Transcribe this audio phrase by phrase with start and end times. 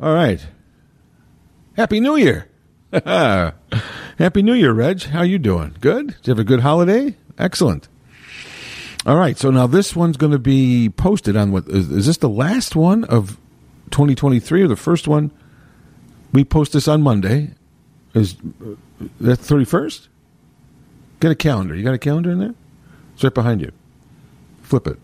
[0.00, 0.44] All right.
[1.76, 2.48] Happy New Year.
[2.92, 5.02] Happy New Year, Reg.
[5.02, 5.76] How you doing?
[5.80, 6.08] Good?
[6.08, 7.16] Did you have a good holiday?
[7.38, 7.88] Excellent.
[9.06, 9.36] All right.
[9.36, 12.74] So now this one's going to be posted on what is, is this the last
[12.74, 13.38] one of
[13.90, 15.30] 2023 or the first one?
[16.32, 17.52] We post this on Monday.
[18.14, 18.74] Is uh,
[19.20, 20.08] that 31st?
[21.20, 21.74] Get a calendar.
[21.74, 22.54] You got a calendar in there?
[23.14, 23.72] It's right behind you.
[24.62, 24.98] Flip it.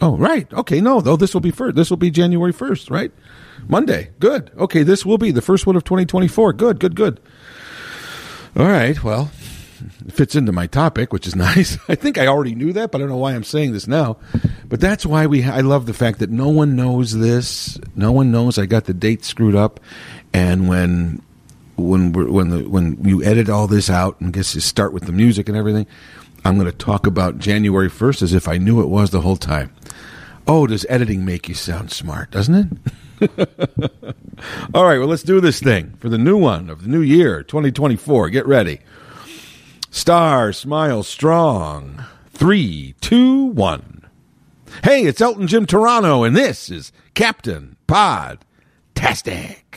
[0.00, 0.52] Oh, right.
[0.52, 1.76] Okay, no, though this will be first.
[1.76, 3.12] This will be January 1st, right?
[3.68, 4.10] Monday.
[4.18, 4.50] Good.
[4.56, 6.54] Okay, this will be the first one of 2024.
[6.54, 7.20] Good, good, good.
[8.56, 9.30] All right, well,
[10.06, 11.78] it fits into my topic, which is nice.
[11.88, 14.16] I think I already knew that, but I don't know why I'm saying this now.
[14.68, 17.78] But that's why we I love the fact that no one knows this.
[17.94, 19.80] No one knows I got the date screwed up
[20.32, 21.22] and when
[21.76, 25.12] when when the when you edit all this out and guess you start with the
[25.12, 25.86] music and everything,
[26.44, 29.36] I'm going to talk about January 1st as if I knew it was the whole
[29.36, 29.72] time.
[30.46, 32.54] Oh, does editing make you sound smart, doesn't
[33.20, 33.30] it?
[34.74, 37.42] All right, well, let's do this thing for the new one of the new year,
[37.42, 38.30] 2024.
[38.30, 38.80] Get ready.
[39.90, 42.04] Star, smile strong.
[42.30, 44.08] Three, two, one.
[44.82, 48.38] Hey, it's Elton Jim Turano, and this is Captain Pod
[48.94, 49.69] Tastic.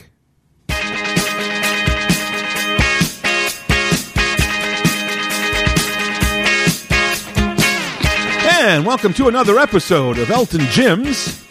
[8.66, 11.44] And welcome to another episode of Elton Jim's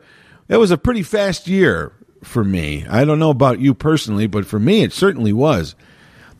[0.52, 2.84] it was a pretty fast year for me.
[2.86, 5.74] I don't know about you personally, but for me, it certainly was.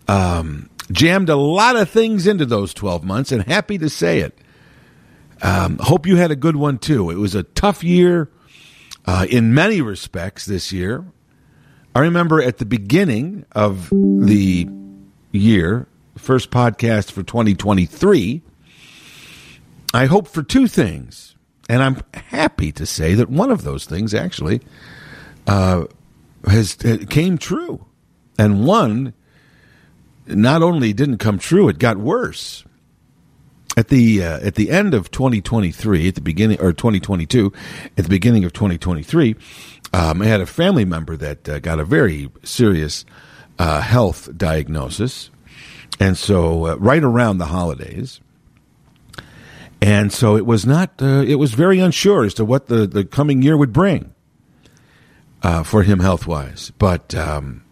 [0.07, 4.37] Um, jammed a lot of things into those 12 months, and happy to say it.
[5.41, 7.09] Um, hope you had a good one too.
[7.09, 8.29] It was a tough year
[9.07, 11.07] uh, in many respects this year.
[11.95, 14.69] I remember at the beginning of the
[15.31, 18.43] year, first podcast for 2023,
[19.95, 21.35] I hoped for two things.
[21.69, 24.61] And I'm happy to say that one of those things actually
[25.47, 25.85] uh,
[26.47, 27.85] has came true,
[28.39, 29.15] and one
[30.27, 32.65] not only didn't come true, it got worse.
[33.77, 37.53] At the uh, at the end of 2023, at the beginning or 2022,
[37.97, 39.35] at the beginning of 2023,
[39.95, 43.07] um, I had a family member that uh, got a very serious
[43.59, 45.31] uh, health diagnosis,
[45.99, 48.21] and so uh, right around the holidays,
[49.83, 53.05] and so it was not, uh, it was very unsure as to what the, the
[53.05, 54.15] coming year would bring
[55.43, 56.71] uh, for him health wise.
[56.79, 57.65] But um,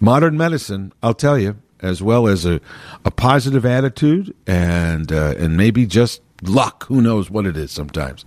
[0.00, 2.62] modern medicine, I'll tell you, as well as a,
[3.04, 8.24] a positive attitude and, uh, and maybe just luck, who knows what it is sometimes.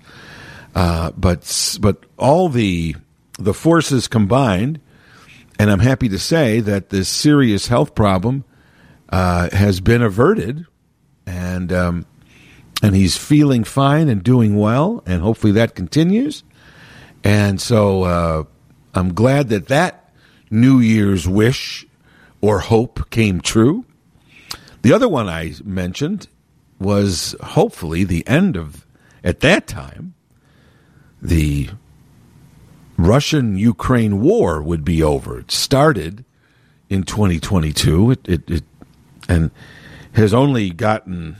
[0.75, 2.95] Uh, but, but all the,
[3.39, 4.79] the forces combined,
[5.57, 8.43] and I'm happy to say that this serious health problem
[9.09, 10.67] uh, has been averted.
[11.25, 12.05] And, um,
[12.81, 16.43] and he's feeling fine and doing well, and hopefully that continues.
[17.23, 18.43] And so uh,
[18.93, 20.13] I'm glad that that
[20.49, 21.85] New Year's wish
[22.41, 23.85] or hope came true.
[24.81, 26.27] The other one I mentioned
[26.79, 28.85] was hopefully the end of,
[29.23, 30.13] at that time,
[31.21, 31.69] the
[32.97, 35.39] Russian Ukraine war would be over.
[35.39, 36.23] It started
[36.89, 38.11] in 2022.
[38.11, 38.63] It, it, it,
[39.27, 39.51] and
[40.13, 41.35] has only gotten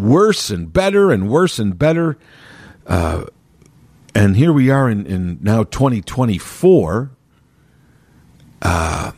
[0.00, 2.18] worse and better and worse and better.
[2.86, 3.24] Uh,
[4.14, 7.10] and here we are in, in now 2024.
[8.62, 9.12] Uh,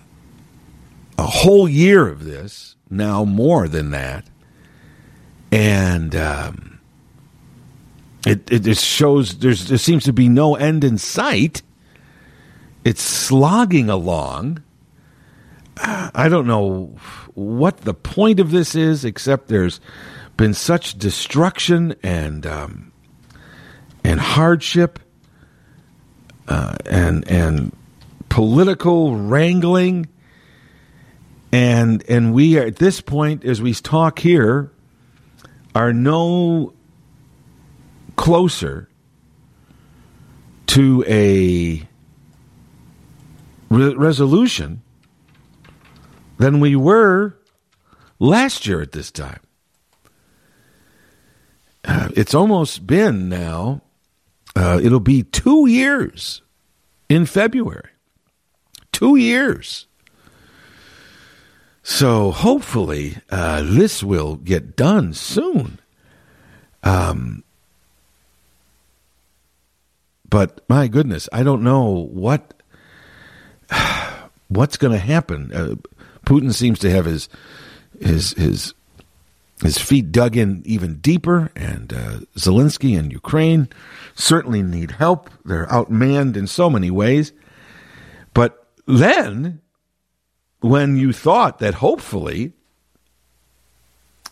[1.19, 4.27] a whole year of this, now more than that.
[5.51, 6.81] And um,
[8.27, 11.63] it, it shows there's, there seems to be no end in sight.
[12.85, 14.63] It's slogging along.
[15.77, 16.97] I don't know
[17.35, 19.81] what the point of this is, except there's
[20.43, 22.91] been such destruction and um,
[24.03, 24.99] and hardship
[26.49, 27.77] uh, and and
[28.29, 30.09] political wrangling,
[31.53, 34.73] and and we are at this point as we talk here
[35.77, 36.73] are no
[38.17, 38.89] closer
[40.67, 41.87] to a
[43.71, 44.83] re- resolution
[46.39, 47.37] than we were
[48.19, 49.39] last year at this time.
[51.85, 53.83] Uh, it's almost been now,
[54.55, 56.43] uh, it'll be two years
[57.09, 57.91] in February.
[58.93, 59.87] Two years.
[61.83, 65.81] So hopefully uh, this will get done soon.
[66.85, 67.43] Um,
[70.29, 72.55] but my goodness, I don't know what
[74.49, 75.53] what's going to happen.
[75.53, 75.75] Uh,
[76.25, 77.29] Putin seems to have his
[78.01, 78.75] his his
[79.63, 83.69] his feet dug in even deeper, and uh, Zelensky and Ukraine
[84.15, 85.31] certainly need help.
[85.45, 87.33] They're outmanned in so many ways.
[88.35, 89.61] But then,
[90.61, 92.55] when you thought that hopefully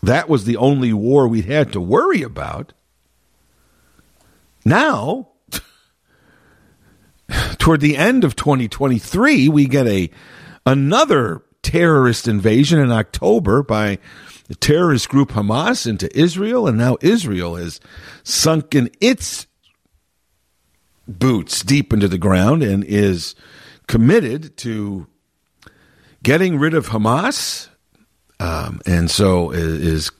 [0.03, 2.73] that was the only war we had to worry about,
[4.65, 5.29] now,
[7.57, 10.09] toward the end of 2023, we get a
[10.65, 13.97] another terrorist invasion in October by
[14.51, 17.79] the terrorist group Hamas into Israel, and now Israel has
[18.23, 19.47] sunken its
[21.07, 23.33] boots deep into the ground and is
[23.87, 25.07] committed to
[26.21, 27.69] getting rid of Hamas.
[28.41, 30.11] Um, and so is, is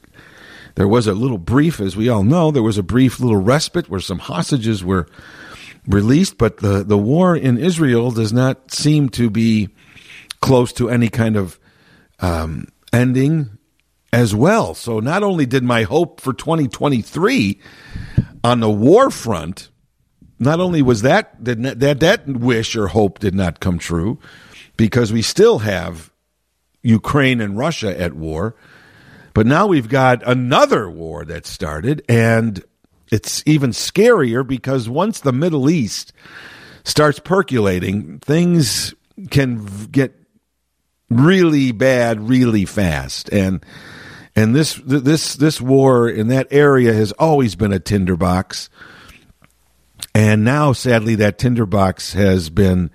[0.75, 3.89] there was a little brief, as we all know, there was a brief little respite
[3.89, 5.07] where some hostages were
[5.86, 9.68] released, but the, the war in Israel does not seem to be
[10.39, 11.60] close to any kind of
[12.22, 13.57] um, ending
[14.13, 14.74] as well.
[14.74, 17.60] So not only did my hope for 2023
[18.44, 19.69] on the war front,
[20.40, 24.19] not only was that did not, that that wish or hope did not come true,
[24.75, 26.12] because we still have
[26.81, 28.56] Ukraine and Russia at war,
[29.34, 32.64] but now we've got another war that started, and
[33.12, 36.12] it's even scarier because once the Middle East
[36.84, 38.94] starts percolating, things
[39.30, 40.16] can get
[41.10, 43.64] really bad really fast and
[44.36, 48.69] and this this this war in that area has always been a tinderbox.
[50.13, 52.92] And now sadly that tinderbox has been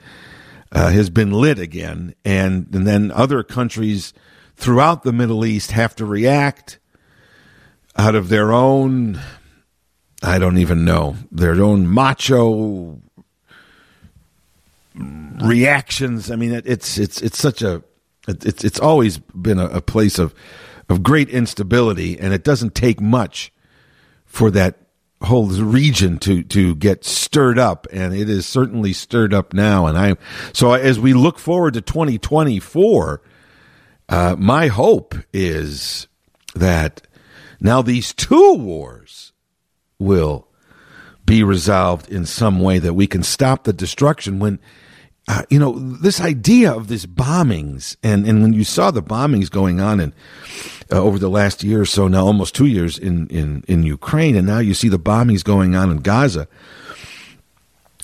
[0.73, 2.15] uh, has been lit again.
[2.25, 4.15] And and then other countries
[4.57, 6.79] throughout the Middle East have to react
[7.97, 9.21] out of their own
[10.23, 12.99] I don't even know their own macho
[14.95, 16.31] reactions.
[16.31, 17.83] I mean it's it's it's such a
[18.27, 20.35] it's it's always been a, a place of
[20.89, 23.53] of great instability, and it doesn't take much
[24.25, 24.79] for that
[25.23, 29.87] whole region to to get stirred up, and it is certainly stirred up now.
[29.87, 30.17] And I
[30.53, 33.23] so as we look forward to 2024,
[34.09, 36.07] uh, my hope is
[36.55, 37.07] that
[37.61, 39.33] now these two wars
[39.99, 40.47] will
[41.25, 44.61] be resolved in some way that we can stop the destruction when
[45.29, 49.51] uh, you know, this idea of this bombings, and, and when you saw the bombings
[49.51, 50.13] going on in,
[50.91, 54.37] uh, over the last year or so, now almost two years in, in, in Ukraine,
[54.37, 56.49] and now you see the bombings going on in Gaza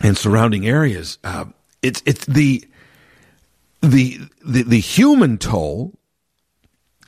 [0.01, 1.45] and surrounding areas, uh,
[1.83, 2.65] it's, it's the,
[3.81, 5.99] the, the, the human toll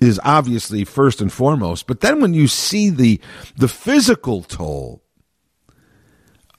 [0.01, 3.21] is obviously first and foremost, but then when you see the,
[3.57, 5.05] the physical toll,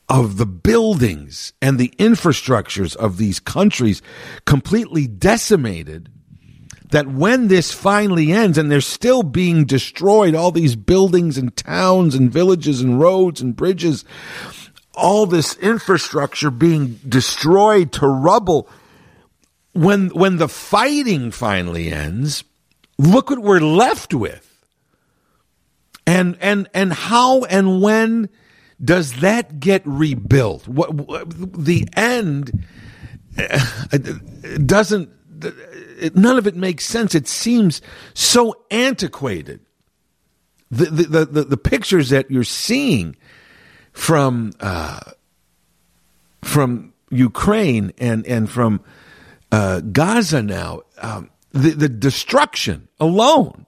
[0.08, 4.02] of the buildings and the infrastructures of these countries
[4.46, 6.10] completely decimated
[6.92, 12.16] that when this finally ends and they're still being destroyed all these buildings and towns
[12.16, 14.06] and villages and roads and bridges
[14.94, 18.70] all this infrastructure being destroyed to rubble
[19.74, 22.44] when when the fighting finally ends
[22.98, 24.42] look what we're left with.
[26.08, 28.30] And and and how and when
[28.84, 30.68] does that get rebuilt?
[30.68, 32.66] What, what the end
[33.38, 33.60] uh,
[36.00, 37.16] doesn't none of it makes sense.
[37.16, 37.82] It seems
[38.14, 39.60] so antiquated.
[40.72, 43.16] The the the, the pictures that you're seeing
[43.92, 45.00] from uh,
[46.42, 48.82] from Ukraine and and from
[49.52, 53.66] uh, Gaza now, um, the the destruction alone,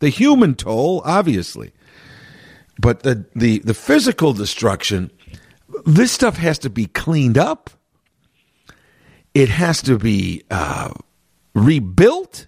[0.00, 1.72] the human toll, obviously,
[2.80, 5.10] but the the the physical destruction.
[5.86, 7.70] This stuff has to be cleaned up.
[9.34, 10.90] It has to be uh,
[11.66, 12.46] rebuilt.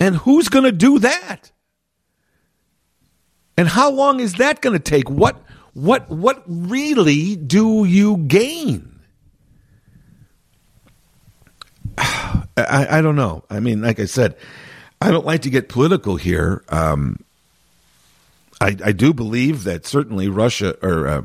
[0.00, 1.50] And who's going to do that?
[3.56, 5.10] And how long is that going to take?
[5.10, 5.42] What
[5.74, 9.00] what what really do you gain?
[11.98, 13.44] I, I don't know.
[13.50, 14.36] I mean, like I said,
[15.00, 16.62] I don't like to get political here.
[16.68, 17.24] Um,
[18.60, 21.22] I, I do believe that certainly Russia or uh,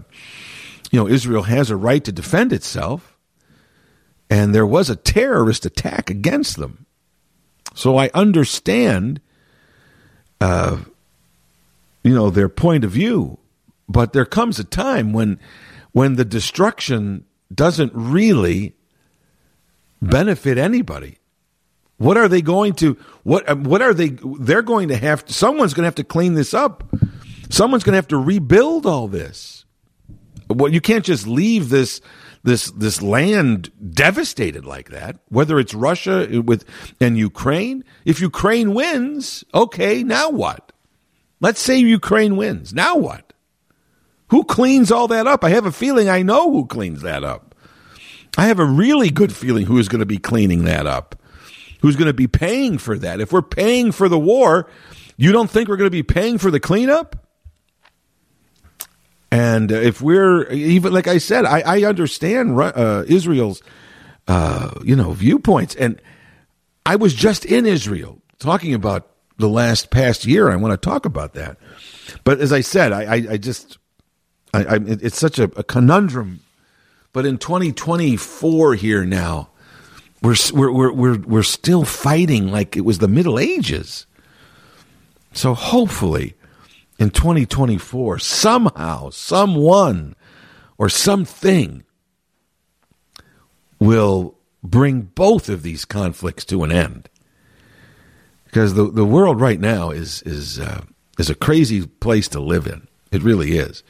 [0.91, 3.12] you know Israel has a right to defend itself,
[4.33, 6.85] and there was a terrorist attack against them.
[7.75, 9.21] So I understand,
[10.41, 10.77] uh,
[12.03, 13.39] you know, their point of view,
[13.87, 15.39] but there comes a time when
[15.91, 18.73] when the destruction doesn't really
[20.01, 21.19] benefit anybody.
[21.97, 24.09] What are they going to what what are they
[24.39, 26.83] they're going to have someone's going to have to clean this up
[27.53, 29.65] Someone's going to have to rebuild all this.
[30.49, 32.01] Well, you can't just leave this
[32.43, 35.17] this this land devastated like that.
[35.29, 36.65] Whether it's Russia with
[36.99, 40.71] and Ukraine, if Ukraine wins, okay, now what?
[41.39, 42.73] Let's say Ukraine wins.
[42.73, 43.33] Now what?
[44.29, 45.43] Who cleans all that up?
[45.43, 47.53] I have a feeling I know who cleans that up.
[48.37, 51.21] I have a really good feeling who is going to be cleaning that up.
[51.81, 53.21] Who's going to be paying for that?
[53.21, 54.69] If we're paying for the war,
[55.17, 57.22] you don't think we're going to be paying for the cleanup?
[59.33, 63.63] And if we're even like I said, I, I understand uh, Israel's
[64.27, 65.99] uh, you know viewpoints, and
[66.85, 70.51] I was just in Israel talking about the last past year.
[70.51, 71.57] I want to talk about that,
[72.23, 73.79] but as I said, I, I, I just
[74.53, 76.41] I, it's such a, a conundrum.
[77.11, 79.49] But in 2024 here now,
[80.21, 84.05] we're we're we're we're still fighting like it was the Middle Ages.
[85.31, 86.35] So hopefully
[86.99, 90.15] in 2024, somehow, someone,
[90.77, 91.83] or something
[93.79, 97.09] will bring both of these conflicts to an end.
[98.45, 100.83] Because the, the world right now is is uh,
[101.17, 102.87] is a crazy place to live in.
[103.11, 103.83] It really is.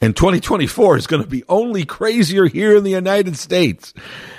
[0.00, 3.94] And 2024 is going to be only crazier here in the United States.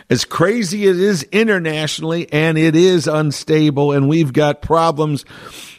[0.10, 5.26] As crazy as it is internationally, and it is unstable, and we've got problems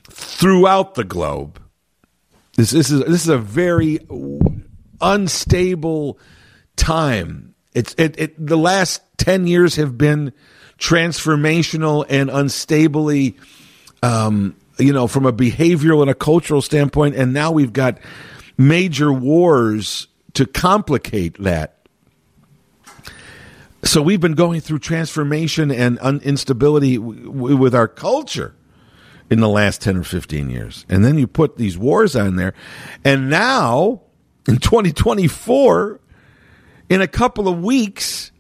[0.09, 1.61] throughout the globe.
[2.57, 4.01] This, this is this is a very
[5.01, 6.19] unstable
[6.77, 7.55] time.
[7.75, 10.33] It's it, it the last ten years have been
[10.79, 13.37] transformational and unstably,
[14.03, 17.15] um, you know, from a behavioral and a cultural standpoint.
[17.15, 17.99] And now we've got
[18.57, 21.75] major wars to complicate that.
[23.85, 28.55] So we've been going through transformation and un- instability w- with our culture
[29.31, 30.87] in the last 10 or 15 years.
[30.89, 32.55] And then you put these wars on there.
[33.05, 34.03] And now,
[34.49, 36.01] in 2024,
[36.89, 38.31] in a couple of weeks,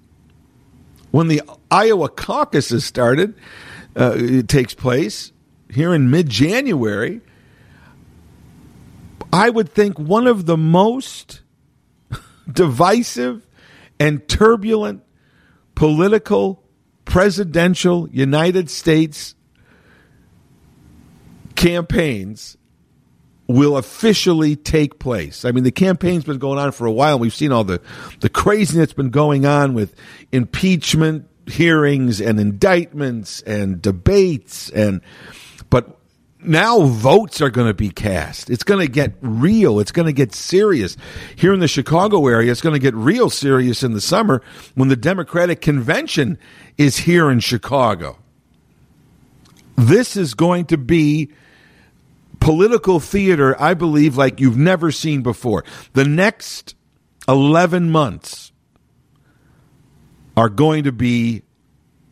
[1.10, 3.34] when the Iowa caucuses started,
[3.96, 5.32] uh, it takes place
[5.72, 7.20] here in mid January.
[9.32, 11.42] I would think one of the most
[12.52, 13.46] divisive
[13.98, 15.02] and turbulent
[15.74, 16.62] political
[17.04, 19.35] presidential United States
[21.56, 22.56] campaigns
[23.48, 25.44] will officially take place.
[25.44, 27.18] I mean, the campaign's been going on for a while.
[27.18, 27.80] We've seen all the,
[28.20, 29.94] the craziness that's been going on with
[30.32, 35.00] impeachment hearings and indictments and debates and,
[35.70, 35.96] but
[36.42, 38.50] now votes are going to be cast.
[38.50, 39.80] It's going to get real.
[39.80, 40.96] It's going to get serious.
[41.34, 44.42] Here in the Chicago area, it's going to get real serious in the summer
[44.74, 46.38] when the Democratic convention
[46.76, 48.18] is here in Chicago.
[49.76, 51.30] This is going to be
[52.40, 55.64] political theater, I believe, like you've never seen before.
[55.92, 56.74] The next
[57.28, 58.52] 11 months
[60.36, 61.42] are going to be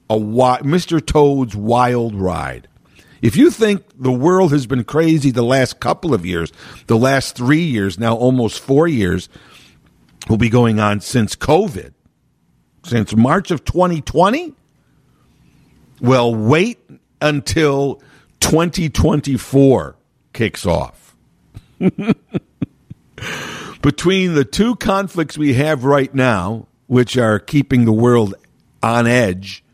[0.08, 1.04] a Mr.
[1.04, 2.68] Toad's wild ride.
[3.22, 6.52] If you think the world has been crazy the last couple of years,
[6.88, 9.28] the last three years, now almost four years,
[10.28, 11.92] will be going on since COVID,
[12.84, 14.54] since March of 2020,
[16.00, 16.78] well, wait
[17.22, 18.02] until
[18.40, 19.96] 2024
[20.34, 21.16] kicks off.
[23.80, 28.34] Between the two conflicts we have right now, which are keeping the world
[28.82, 29.64] on edge,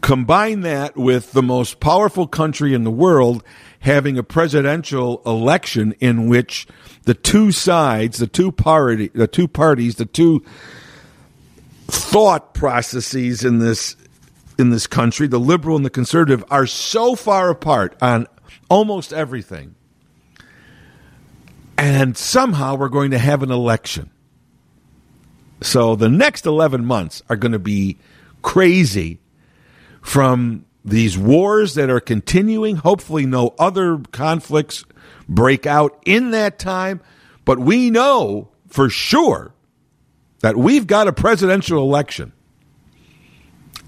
[0.00, 3.44] combine that with the most powerful country in the world
[3.80, 6.66] having a presidential election in which
[7.04, 10.44] the two sides, the two party, the two parties, the two
[11.86, 13.96] thought processes in this
[14.60, 18.26] in this country, the liberal and the conservative, are so far apart on
[18.68, 19.74] almost everything.
[21.76, 24.10] And somehow we're going to have an election.
[25.62, 27.98] So the next 11 months are going to be
[28.42, 29.18] crazy
[30.02, 32.76] from these wars that are continuing.
[32.76, 34.84] Hopefully, no other conflicts
[35.28, 37.00] break out in that time.
[37.44, 39.54] But we know for sure
[40.40, 42.32] that we've got a presidential election.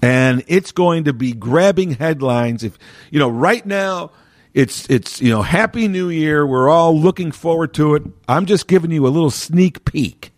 [0.03, 2.63] And it's going to be grabbing headlines.
[2.63, 2.77] If
[3.09, 4.11] you know, right now,
[4.53, 6.45] it's it's you know, Happy New Year.
[6.45, 8.03] We're all looking forward to it.
[8.27, 10.31] I'm just giving you a little sneak peek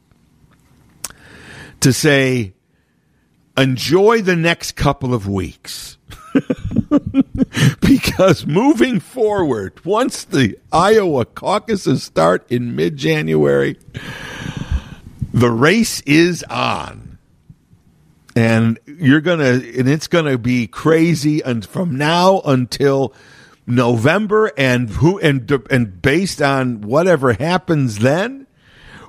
[1.80, 2.54] to say,
[3.58, 5.98] enjoy the next couple of weeks.
[7.82, 13.78] because moving forward, once the Iowa caucuses start in mid January,
[15.34, 17.05] the race is on.
[18.36, 23.14] And you're to, and it's to be crazy and from now until
[23.66, 28.48] November and who, and, and based on whatever happens then,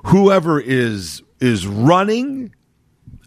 [0.05, 2.53] whoever is, is running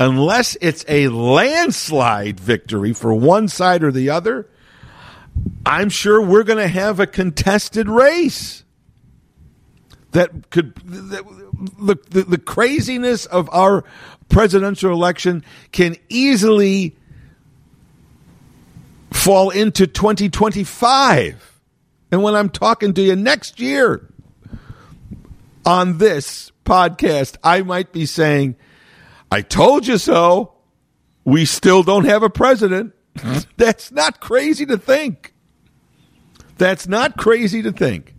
[0.00, 4.48] unless it's a landslide victory for one side or the other,
[5.64, 8.64] I'm sure we're going to have a contested race.
[10.12, 13.84] That could the, the, the craziness of our
[14.28, 16.96] presidential election can easily
[19.12, 21.60] fall into 2025.
[22.12, 24.08] And when I'm talking to you next year
[25.64, 28.56] on this podcast, I might be saying
[29.30, 30.54] I told you so.
[31.24, 32.94] We still don't have a president.
[33.56, 35.34] That's not crazy to think.
[36.56, 38.14] That's not crazy to think.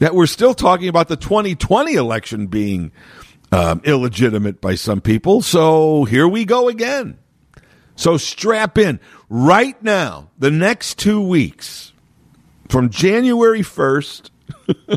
[0.00, 2.92] That we're still talking about the 2020 election being
[3.52, 5.40] um, illegitimate by some people.
[5.42, 7.18] So here we go again.
[7.96, 8.98] So strap in.
[9.28, 11.92] Right now, the next two weeks,
[12.68, 14.30] from January 1st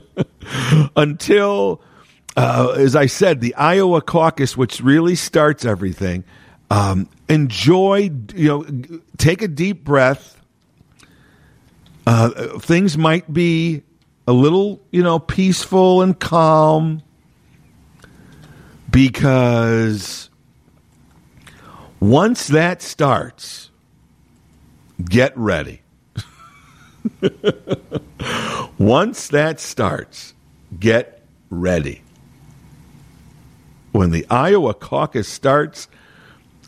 [0.96, 1.82] until
[2.36, 6.24] uh, as I said, the Iowa caucus, which really starts everything,
[6.72, 10.40] um, enjoy, you know, take a deep breath.
[12.08, 13.84] Uh, things might be
[14.28, 17.02] a little, you know, peaceful and calm
[18.90, 20.30] because
[22.00, 23.70] once that starts,
[25.04, 25.82] get ready.
[28.78, 30.34] once that starts,
[30.80, 32.02] get ready
[33.94, 35.88] when the Iowa caucus starts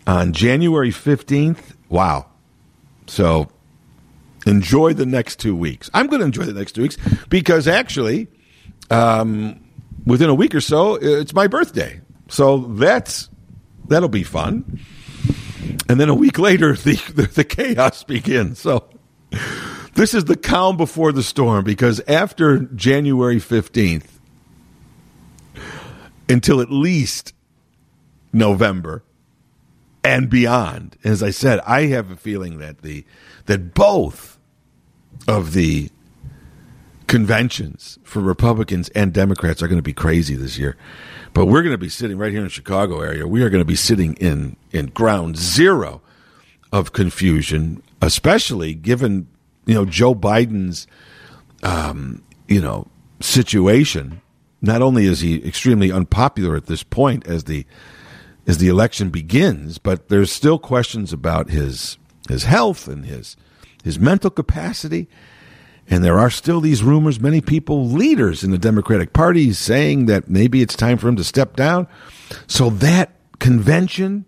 [0.08, 1.76] on January 15th.
[1.90, 2.28] Wow.
[3.08, 3.50] So
[4.46, 5.90] enjoy the next two weeks.
[5.94, 6.98] I'm going to enjoy the next two weeks
[7.30, 8.28] because actually,
[8.90, 9.60] um,
[10.06, 12.02] within a week or so, it's my birthday.
[12.28, 13.30] So that's
[13.88, 14.80] that'll be fun.
[15.90, 18.60] And then a week later, the, the, the chaos begins.
[18.60, 18.88] So
[19.94, 24.08] this is the calm before the storm because after January 15th,
[26.28, 27.34] until at least
[28.34, 29.04] November
[30.04, 30.98] and beyond.
[31.04, 33.06] As I said, I have a feeling that the
[33.46, 34.35] that both
[35.28, 35.90] of the
[37.08, 40.76] conventions for Republicans and Democrats are going to be crazy this year.
[41.34, 43.28] But we're going to be sitting right here in the Chicago area.
[43.28, 46.02] We are going to be sitting in in ground zero
[46.72, 49.28] of confusion, especially given
[49.66, 50.88] you know Joe Biden's
[51.64, 52.88] um, you know
[53.20, 54.22] situation
[54.62, 57.66] not only is he extremely unpopular at this point as the
[58.48, 61.98] as the election begins, but there's still questions about his
[62.28, 63.36] his health and his
[63.86, 65.08] his mental capacity.
[65.88, 70.28] And there are still these rumors, many people, leaders in the Democratic Party, saying that
[70.28, 71.88] maybe it's time for him to step down.
[72.48, 74.26] So that convention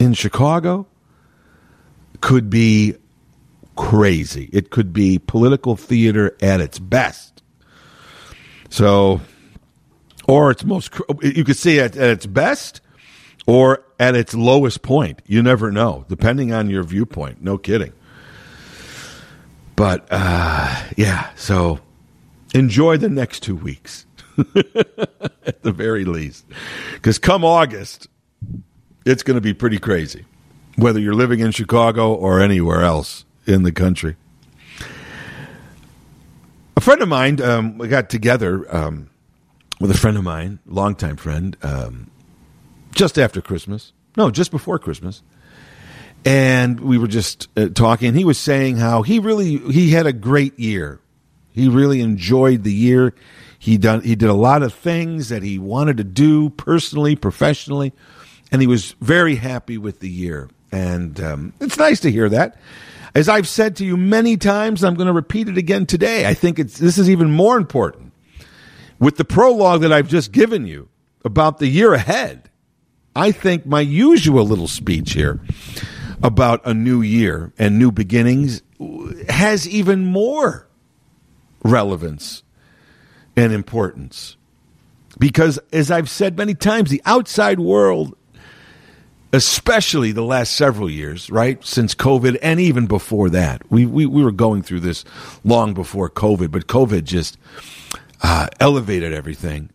[0.00, 0.88] in Chicago
[2.20, 2.96] could be
[3.76, 4.50] crazy.
[4.52, 7.44] It could be political theater at its best.
[8.70, 9.20] So,
[10.26, 12.80] or its most, you could see it at its best
[13.46, 15.20] or at its lowest point.
[15.26, 17.42] You never know, depending on your viewpoint.
[17.42, 17.92] No kidding.
[19.76, 21.80] But uh, yeah, so
[22.54, 24.06] enjoy the next two weeks
[25.46, 26.44] at the very least.
[26.94, 28.08] Because come August,
[29.04, 30.24] It's going to be pretty crazy,
[30.76, 34.16] whether you're living in Chicago or anywhere else in the country.
[36.76, 39.10] A friend of mine, um, we got together um,
[39.80, 42.10] with a friend of mine, longtime friend, um,
[42.94, 43.92] just after Christmas.
[44.16, 45.22] No, just before Christmas.
[46.24, 48.14] And we were just uh, talking.
[48.14, 51.00] He was saying how he really he had a great year.
[51.52, 53.14] He really enjoyed the year.
[53.58, 57.92] He done he did a lot of things that he wanted to do personally, professionally,
[58.52, 60.48] and he was very happy with the year.
[60.70, 62.56] And um, it's nice to hear that.
[63.14, 66.26] As I've said to you many times, I'm going to repeat it again today.
[66.26, 68.12] I think it's this is even more important
[68.98, 70.88] with the prologue that I've just given you
[71.24, 72.48] about the year ahead.
[73.14, 75.40] I think my usual little speech here
[76.22, 78.62] about a new year and new beginnings
[79.28, 80.68] has even more
[81.62, 82.42] relevance
[83.36, 84.36] and importance.
[85.18, 88.16] Because, as I've said many times, the outside world,
[89.32, 94.24] especially the last several years, right, since COVID and even before that, we, we, we
[94.24, 95.04] were going through this
[95.44, 97.36] long before COVID, but COVID just
[98.22, 99.70] uh, elevated everything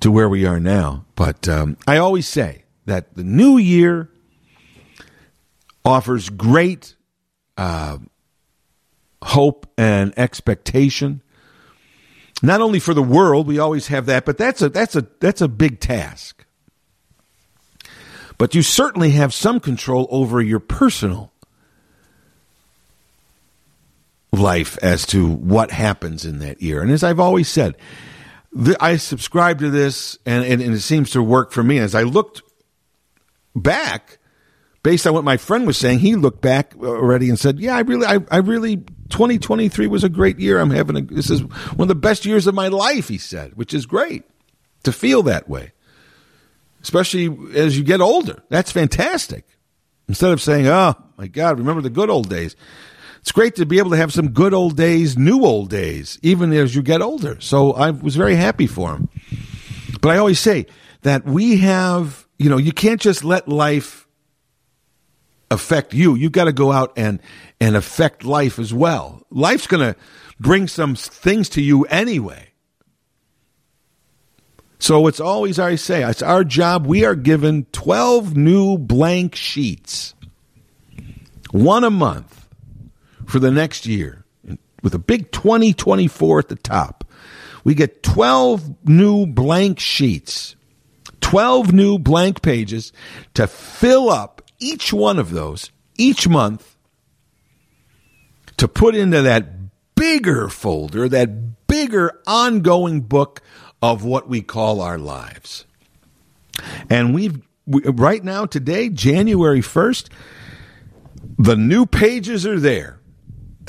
[0.00, 1.04] to where we are now.
[1.14, 4.10] But um, I always say that the new year
[5.84, 6.94] offers great
[7.56, 7.98] uh,
[9.22, 11.22] hope and expectation
[12.42, 15.40] not only for the world, we always have that, but that's a that's a that's
[15.40, 16.44] a big task.
[18.38, 21.32] But you certainly have some control over your personal
[24.32, 26.80] life as to what happens in that year.
[26.80, 27.76] And as I've always said,
[28.52, 31.78] the, I subscribe to this, and, and, and it seems to work for me.
[31.78, 32.42] As I looked
[33.54, 34.18] back,
[34.82, 37.80] based on what my friend was saying, he looked back already and said, "Yeah, I
[37.80, 40.58] really, I, I really, 2023 was a great year.
[40.58, 43.54] I'm having a, this is one of the best years of my life." He said,
[43.54, 44.24] which is great
[44.82, 45.72] to feel that way,
[46.82, 48.42] especially as you get older.
[48.48, 49.44] That's fantastic.
[50.08, 52.56] Instead of saying, "Oh my God, remember the good old days."
[53.20, 56.52] It's great to be able to have some good old days, new old days, even
[56.52, 57.38] as you get older.
[57.40, 59.08] So I was very happy for him.
[60.00, 60.66] But I always say
[61.02, 64.06] that we have, you know, you can't just let life
[65.50, 66.14] affect you.
[66.14, 67.20] You've got to go out and
[67.60, 69.26] and affect life as well.
[69.30, 69.98] Life's going to
[70.38, 72.48] bring some things to you anyway.
[74.78, 76.86] So it's always I say it's our job.
[76.86, 80.14] We are given twelve new blank sheets,
[81.50, 82.39] one a month
[83.30, 84.24] for the next year,
[84.82, 87.04] with a big twenty twenty four at the top.
[87.64, 90.56] We get twelve new blank sheets.
[91.20, 92.92] 12 new blank pages
[93.34, 96.76] to fill up each one of those each month
[98.56, 103.42] to put into that bigger folder, that bigger ongoing book
[103.80, 105.66] of what we call our lives.
[106.88, 110.08] And we've we, right now today, January 1st,
[111.38, 112.99] the new pages are there.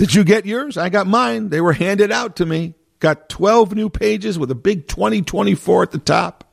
[0.01, 0.77] Did you get yours?
[0.77, 1.49] I got mine.
[1.49, 2.73] They were handed out to me.
[2.97, 6.43] Got 12 new pages with a big 2024 at the top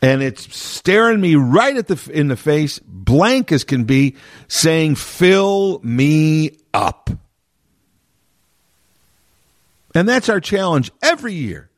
[0.00, 4.14] and it's staring me right at the in the face, blank as can be,
[4.46, 7.10] saying, "Fill me up."
[9.92, 11.70] And that's our challenge every year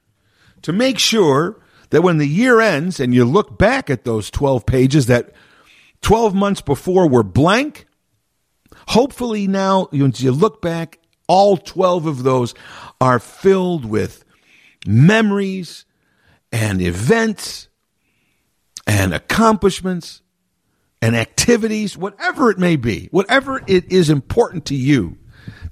[0.61, 1.59] to make sure
[1.89, 5.33] that when the year ends and you look back at those 12 pages that
[6.03, 7.87] 12 months before were blank,
[8.87, 12.55] hopefully now when you look back, all 12 of those
[13.01, 14.25] are filled with
[14.87, 15.85] memories
[16.53, 17.69] and events
[18.87, 20.23] and accomplishments
[21.03, 25.19] and activities, whatever it may be, whatever it is important to you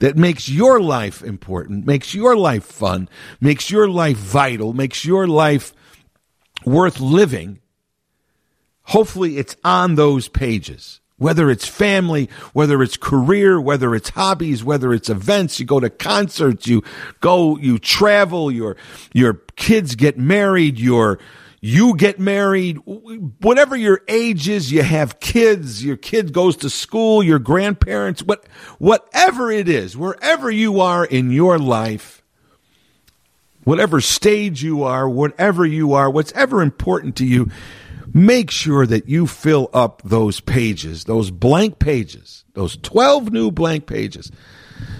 [0.00, 3.08] that makes your life important, makes your life fun,
[3.40, 5.72] makes your life vital, makes your life
[6.64, 7.60] worth living,
[8.82, 11.00] hopefully it's on those pages.
[11.16, 15.88] Whether it's family, whether it's career, whether it's hobbies, whether it's events, you go to
[15.88, 16.82] concerts, you
[17.20, 18.76] go, you travel, your,
[19.12, 21.20] your kids get married, your,
[21.60, 22.76] you get married,
[23.40, 28.46] whatever your age is, you have kids, your kid goes to school, your grandparents, what,
[28.78, 32.22] whatever it is, wherever you are in your life,
[33.62, 37.48] whatever stage you are, whatever you are, what's ever important to you,
[38.14, 43.86] make sure that you fill up those pages, those blank pages, those 12 new blank
[43.86, 44.30] pages.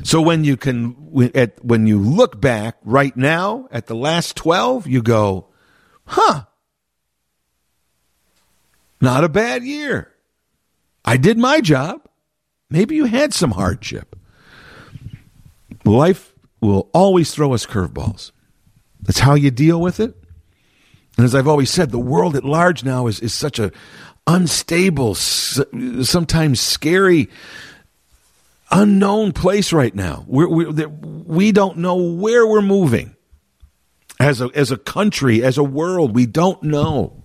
[0.03, 0.90] So when you can,
[1.62, 5.46] when you look back right now at the last 12, you go,
[6.05, 6.44] huh,
[9.00, 10.12] not a bad year.
[11.05, 12.00] I did my job.
[12.68, 14.16] Maybe you had some hardship.
[15.85, 18.33] Life will always throw us curveballs.
[19.03, 20.16] That's how you deal with it.
[21.16, 23.70] And as I've always said, the world at large now is, is such a
[24.27, 27.29] unstable, sometimes scary,
[28.70, 30.24] unknown place right now.
[30.27, 33.14] We're, we're, we don't know where we're moving
[34.18, 36.14] as a, as a country, as a world.
[36.14, 37.22] We don't know.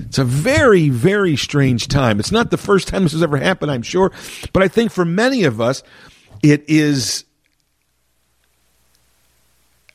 [0.00, 2.20] It's a very, very strange time.
[2.20, 4.12] It's not the first time this has ever happened, I'm sure,
[4.52, 5.82] but I think for many of us,
[6.42, 7.24] it is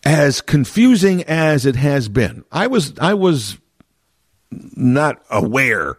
[0.05, 2.43] as confusing as it has been.
[2.51, 3.57] I was, I was
[4.51, 5.97] not aware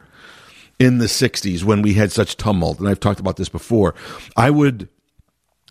[0.78, 3.94] in the 60s when we had such tumult, and I've talked about this before.
[4.36, 4.88] I would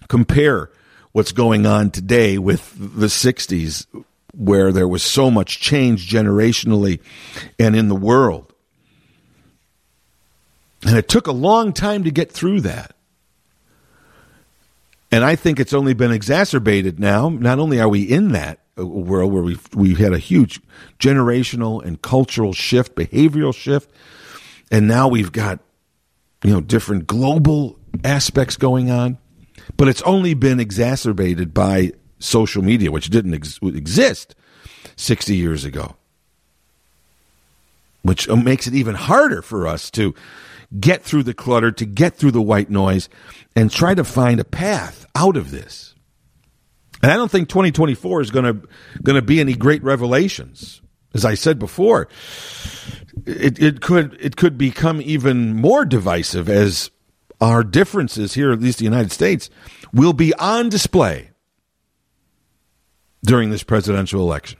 [0.07, 0.69] compare
[1.11, 3.85] what's going on today with the 60s
[4.35, 6.99] where there was so much change generationally
[7.59, 8.51] and in the world.
[10.85, 12.92] And it took a long time to get through that.
[15.13, 17.29] And I think it's only been exacerbated now.
[17.29, 20.59] Not only are we in that uh, world where we've, we've had a huge
[20.97, 23.91] generational and cultural shift, behavioral shift,
[24.71, 25.59] and now we've got,
[26.43, 29.19] you know, different global aspects going on,
[29.77, 34.33] but it's only been exacerbated by social media, which didn't ex- exist
[34.95, 35.95] 60 years ago,
[38.01, 40.15] which uh, makes it even harder for us to
[40.79, 43.09] get through the clutter, to get through the white noise,
[43.55, 45.93] and try to find a path out of this.
[47.01, 48.67] And I don't think 2024 is going to
[49.03, 50.81] going to be any great revelations.
[51.13, 52.07] As I said before,
[53.25, 56.89] it, it could it could become even more divisive as
[57.39, 59.49] our differences here, at least the United States,
[59.93, 61.31] will be on display
[63.23, 64.59] during this presidential election.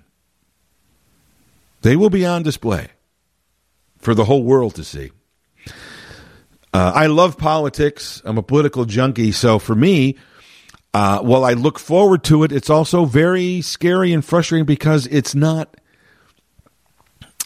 [1.82, 2.90] They will be on display
[3.98, 5.12] for the whole world to see.
[6.74, 8.22] Uh, I love politics.
[8.26, 9.32] I'm a political junkie.
[9.32, 10.18] So for me,
[10.94, 15.36] uh, while I look forward to it, it's also very scary and frustrating because it's
[15.36, 15.78] not.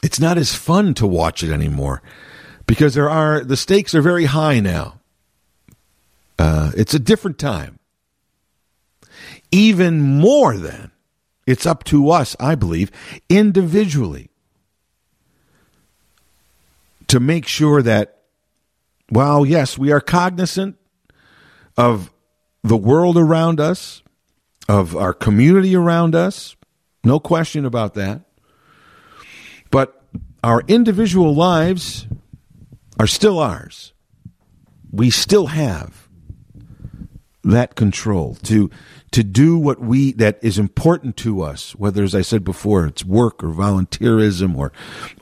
[0.03, 2.03] It's not as fun to watch it anymore
[2.67, 4.99] because there are the stakes are very high now.
[6.37, 7.79] Uh, it's a different time.
[9.51, 10.91] Even more than
[11.47, 12.91] it's up to us, I believe,
[13.27, 14.29] individually
[17.07, 18.16] to make sure that
[19.09, 20.77] while, yes, we are cognizant
[21.75, 22.11] of
[22.63, 24.03] the world around us,
[24.67, 26.55] of our community around us,
[27.03, 28.21] no question about that.
[29.71, 30.03] But
[30.43, 32.07] our individual lives
[32.99, 33.93] are still ours.
[34.91, 36.07] We still have
[37.43, 38.69] that control to
[39.11, 43.05] to do what we that is important to us whether as i said before it's
[43.05, 44.71] work or volunteerism or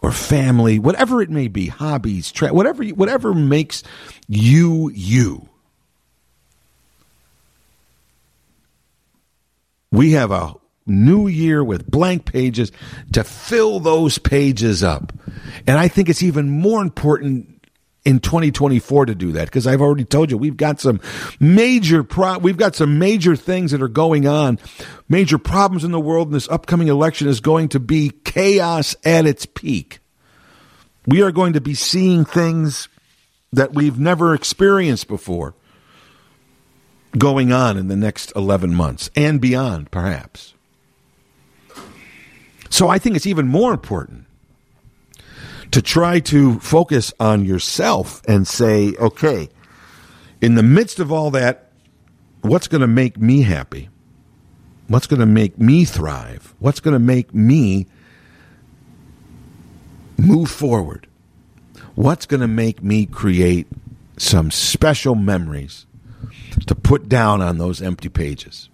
[0.02, 3.84] or family whatever it may be hobbies tra- whatever whatever makes
[4.28, 5.50] you you.
[9.92, 12.72] We have a new year with blank pages
[13.14, 15.14] to fill those pages up.
[15.68, 17.55] And i think it's even more important
[18.06, 21.02] in 2024 to do that because I've already told you we've got some
[21.40, 24.60] major pro- we've got some major things that are going on,
[25.10, 29.26] major problems in the world, and this upcoming election is going to be chaos at
[29.26, 30.00] its peak.
[31.08, 32.88] We are going to be seeing things
[33.52, 35.56] that we've never experienced before
[37.18, 40.54] going on in the next 11 months and beyond, perhaps.
[42.70, 44.25] So I think it's even more important
[45.72, 49.50] to try to focus on yourself and say, okay,
[50.42, 51.72] in the midst of all that,
[52.42, 53.90] what's going to make me happy?
[54.88, 56.54] What's going to make me thrive?
[56.60, 57.88] What's going to make me
[60.18, 61.08] move forward?
[61.96, 63.68] What's going to make me create
[64.18, 65.86] some special memories
[66.68, 68.70] to put down on those empty pages?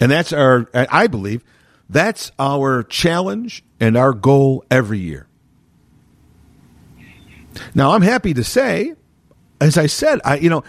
[0.00, 1.42] And that's our, I believe,
[1.88, 5.26] that's our challenge and our goal every year.
[7.74, 8.94] Now, I'm happy to say,
[9.60, 10.64] as I said, I you know,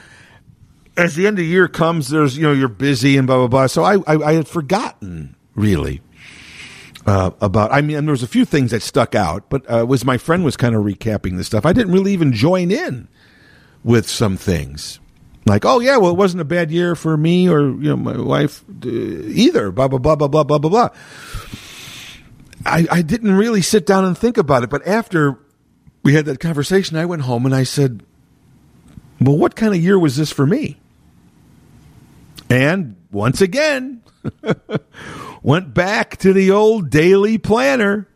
[0.97, 3.47] as the end of the year comes, there's you know you're busy and blah blah
[3.47, 3.67] blah.
[3.67, 6.01] So I I, I had forgotten really
[7.05, 7.71] uh, about.
[7.71, 10.43] I mean, there was a few things that stuck out, but uh, was my friend
[10.43, 11.65] was kind of recapping the stuff.
[11.65, 13.07] I didn't really even join in
[13.83, 14.99] with some things
[15.49, 18.17] like, oh yeah, well it wasn't a bad year for me or you know my
[18.17, 19.71] wife uh, either.
[19.71, 20.89] Blah blah blah blah blah blah blah.
[22.65, 25.39] I, I didn't really sit down and think about it, but after
[26.03, 28.03] we had that conversation, I went home and I said,
[29.19, 30.77] Well, what kind of year was this for me?
[32.49, 34.01] And once again,
[35.43, 38.07] went back to the old daily planner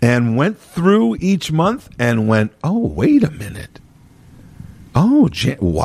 [0.00, 3.80] and went through each month and went, Oh, wait a minute.
[4.94, 5.28] Oh,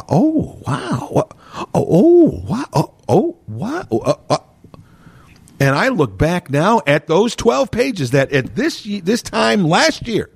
[0.09, 1.29] oh, wow.
[1.55, 2.65] Oh, oh, wow.
[2.73, 3.87] Oh, oh wow.
[3.91, 4.37] Oh, uh, uh,
[5.59, 10.07] and I look back now at those 12 pages that at this this time last
[10.07, 10.29] year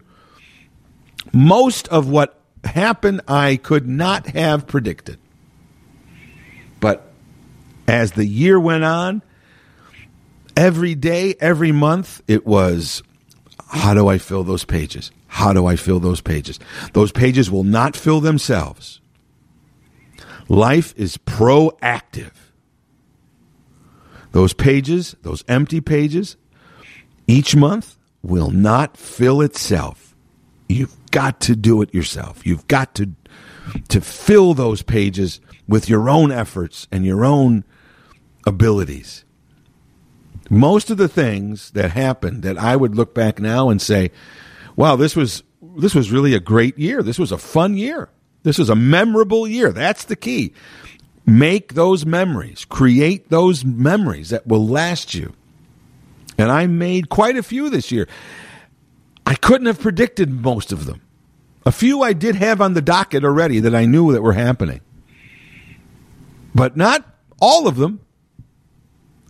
[1.34, 5.20] Most of what happened, I could not have predicted.
[6.80, 7.12] But
[7.88, 9.22] as the year went on,
[10.56, 13.04] every day, every month, it was
[13.70, 15.12] how do I fill those pages?
[15.28, 16.60] How do I fill those pages?
[16.94, 19.02] Those pages will not fill themselves.
[20.48, 22.32] Life is proactive.
[24.32, 26.38] Those pages, those empty pages,
[27.28, 30.16] each month will not fill itself.
[30.70, 32.46] You've got to do it yourself.
[32.46, 33.12] You've got to
[33.90, 37.66] to fill those pages with your own efforts and your own
[38.46, 39.26] abilities.
[40.50, 44.12] Most of the things that happened that I would look back now and say,
[44.78, 45.44] wow, this was
[45.76, 47.04] this was really a great year.
[47.04, 48.10] This was a fun year.
[48.44, 49.72] This was a memorable year.
[49.72, 50.54] That's the key.
[51.30, 55.34] Make those memories, create those memories that will last you.
[56.38, 58.08] And I made quite a few this year.
[59.26, 61.02] I couldn't have predicted most of them.
[61.66, 64.80] A few I did have on the docket already that I knew that were happening.
[66.56, 67.06] But not
[67.42, 68.00] all of them.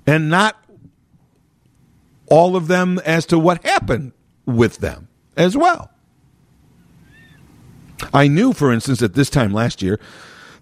[0.05, 0.63] And not
[2.27, 4.11] all of them as to what happened
[4.45, 5.89] with them as well.
[8.13, 9.99] I knew, for instance, at this time last year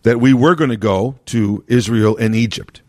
[0.06, 2.84] that we were going to go to Israel and Egypt.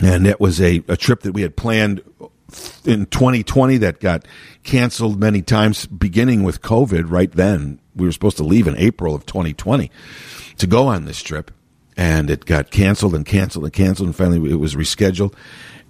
[0.00, 2.00] And that was a, a trip that we had planned
[2.84, 4.24] in 2020 that got
[4.62, 7.80] canceled many times, beginning with COVID right then.
[7.96, 9.90] We were supposed to leave in April of 2020
[10.58, 11.50] to go on this trip.
[11.96, 14.06] And it got canceled and canceled and canceled.
[14.06, 15.34] And finally, it was rescheduled.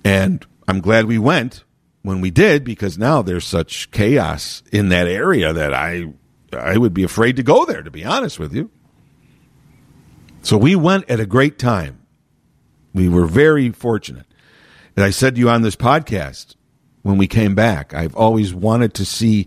[0.02, 1.62] And I'm glad we went
[2.00, 6.06] when we did because now there's such chaos in that area that I
[6.54, 8.70] I would be afraid to go there to be honest with you.
[10.42, 12.00] So we went at a great time.
[12.92, 14.26] We were very fortunate.
[14.96, 16.57] And I said to you on this podcast
[17.02, 19.46] when we came back, I've always wanted to see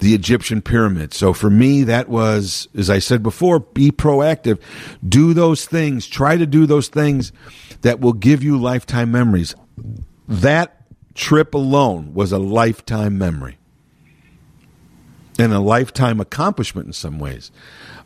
[0.00, 1.14] the Egyptian pyramid.
[1.14, 4.60] So for me, that was, as I said before, be proactive.
[5.08, 6.06] Do those things.
[6.06, 7.32] Try to do those things
[7.82, 9.54] that will give you lifetime memories.
[10.28, 10.76] That
[11.14, 13.56] trip alone was a lifetime memory
[15.38, 17.50] and a lifetime accomplishment in some ways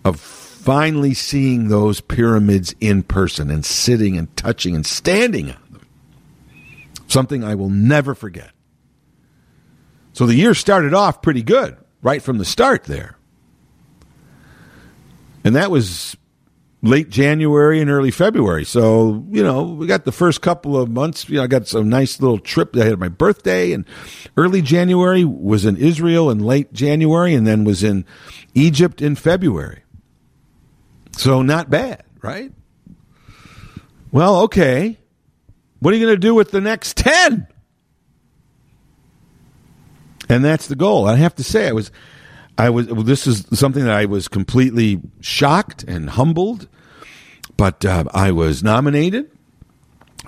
[0.05, 0.17] of
[0.59, 5.87] finally seeing those pyramids in person and sitting and touching and standing on them.
[7.07, 8.51] Something I will never forget.
[10.13, 13.17] So the year started off pretty good right from the start there.
[15.45, 16.17] And that was
[16.83, 18.65] late January and early February.
[18.65, 21.29] So, you know, we got the first couple of months.
[21.29, 22.77] You know, I got some nice little trip.
[22.77, 23.85] I had my birthday and
[24.37, 28.05] early January was in Israel and late January and then was in
[28.55, 29.83] Egypt in February.
[31.19, 32.53] So not bad, right?
[34.13, 34.99] Well, okay.
[35.81, 37.49] What are you going to do with the next 10?
[40.29, 41.09] And that's the goal.
[41.09, 41.91] I have to say, I was
[42.57, 42.87] I was.
[42.87, 46.69] Well, this is something that I was completely shocked and humbled,
[47.57, 49.31] but uh, I was nominated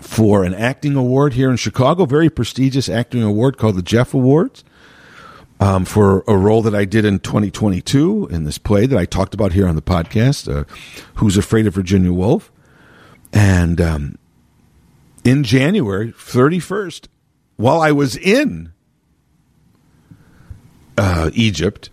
[0.01, 4.65] for an acting award here in Chicago, very prestigious acting award called the Jeff Awards.
[5.63, 9.35] Um, for a role that I did in 2022 in this play that I talked
[9.35, 10.65] about here on the podcast, uh,
[11.17, 12.51] Who's Afraid of Virginia Woolf?
[13.31, 14.19] And um,
[15.23, 17.09] in January 31st,
[17.57, 18.73] while I was in
[20.97, 21.91] uh, Egypt,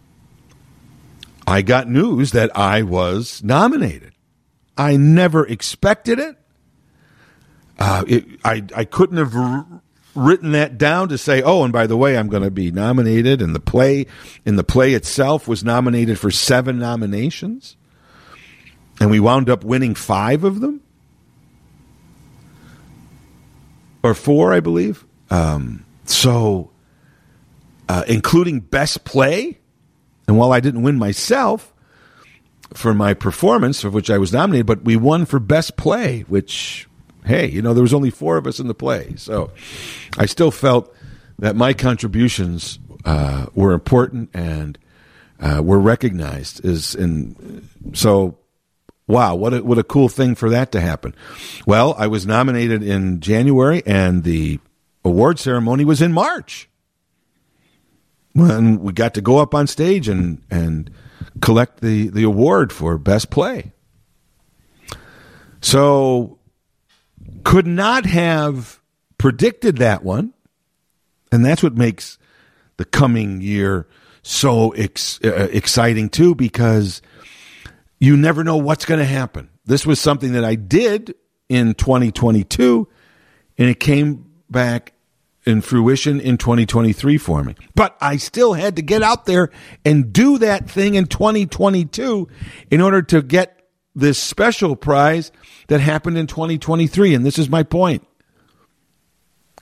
[1.46, 4.14] I got news that I was nominated.
[4.78, 6.38] I never expected it.
[7.80, 9.34] Uh, it I, I couldn't have
[10.18, 13.42] written that down to say, oh, and by the way, I'm going to be nominated.
[13.42, 14.08] And the play,
[14.46, 17.78] in the play itself, was nominated for seven nominations,
[19.00, 20.82] and we wound up winning five of them,
[24.04, 25.06] or four, I believe.
[25.30, 26.72] Um, so,
[27.90, 29.60] uh, including best play.
[30.28, 31.74] And while I didn't win myself
[32.74, 36.88] for my performance, for which I was nominated, but we won for best play, which,
[37.26, 39.14] hey, you know, there was only four of us in the play.
[39.18, 39.52] So
[40.18, 40.94] I still felt
[41.40, 44.78] that my contributions uh, were important and
[45.40, 46.64] uh, were recognized.
[46.66, 48.38] Is and so,
[49.08, 51.14] wow, what a, what a cool thing for that to happen.
[51.66, 54.60] Well, I was nominated in January, and the
[55.06, 56.70] award ceremony was in March
[58.34, 60.92] when we got to go up on stage and and
[61.42, 63.72] collect the the award for best play.
[65.62, 66.37] So
[67.48, 68.82] could not have
[69.18, 70.34] predicted that one,
[71.32, 72.18] and that's what makes
[72.76, 73.88] the coming year
[74.22, 77.02] so ex- uh, exciting too because
[78.02, 79.50] you never know what's going to happen.
[79.64, 81.16] This was something that I did
[81.48, 82.86] in 2022
[83.58, 84.92] and it came back
[85.46, 87.56] in fruition in 2023 for me.
[87.76, 89.52] But I still had to get out there
[89.86, 92.28] and do that thing in 2022
[92.70, 93.57] in order to get
[93.98, 95.32] this special prize
[95.68, 97.14] that happened in 2023.
[97.14, 98.08] And this is my point.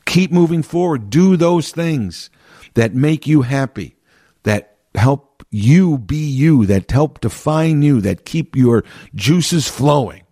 [0.06, 1.10] Keep moving forward.
[1.10, 2.30] Do those things
[2.76, 3.96] that make you happy,
[4.44, 8.84] that help you be you, that help define you, that keep your
[9.16, 10.24] juices flowing.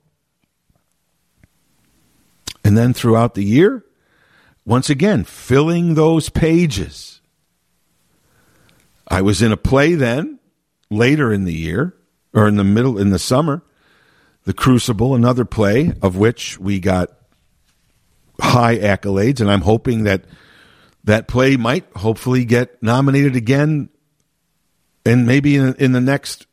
[2.64, 3.86] And then throughout the year,
[4.66, 7.22] once again, filling those pages.
[9.08, 10.40] I was in a play then,
[10.90, 11.96] later in the year,
[12.34, 13.64] or in the middle, in the summer,
[14.46, 17.10] The Crucible, another play of which we got
[18.40, 20.26] high accolades, and I'm hoping that
[21.06, 23.90] that play might hopefully get nominated again,
[25.06, 26.48] and maybe in, in the next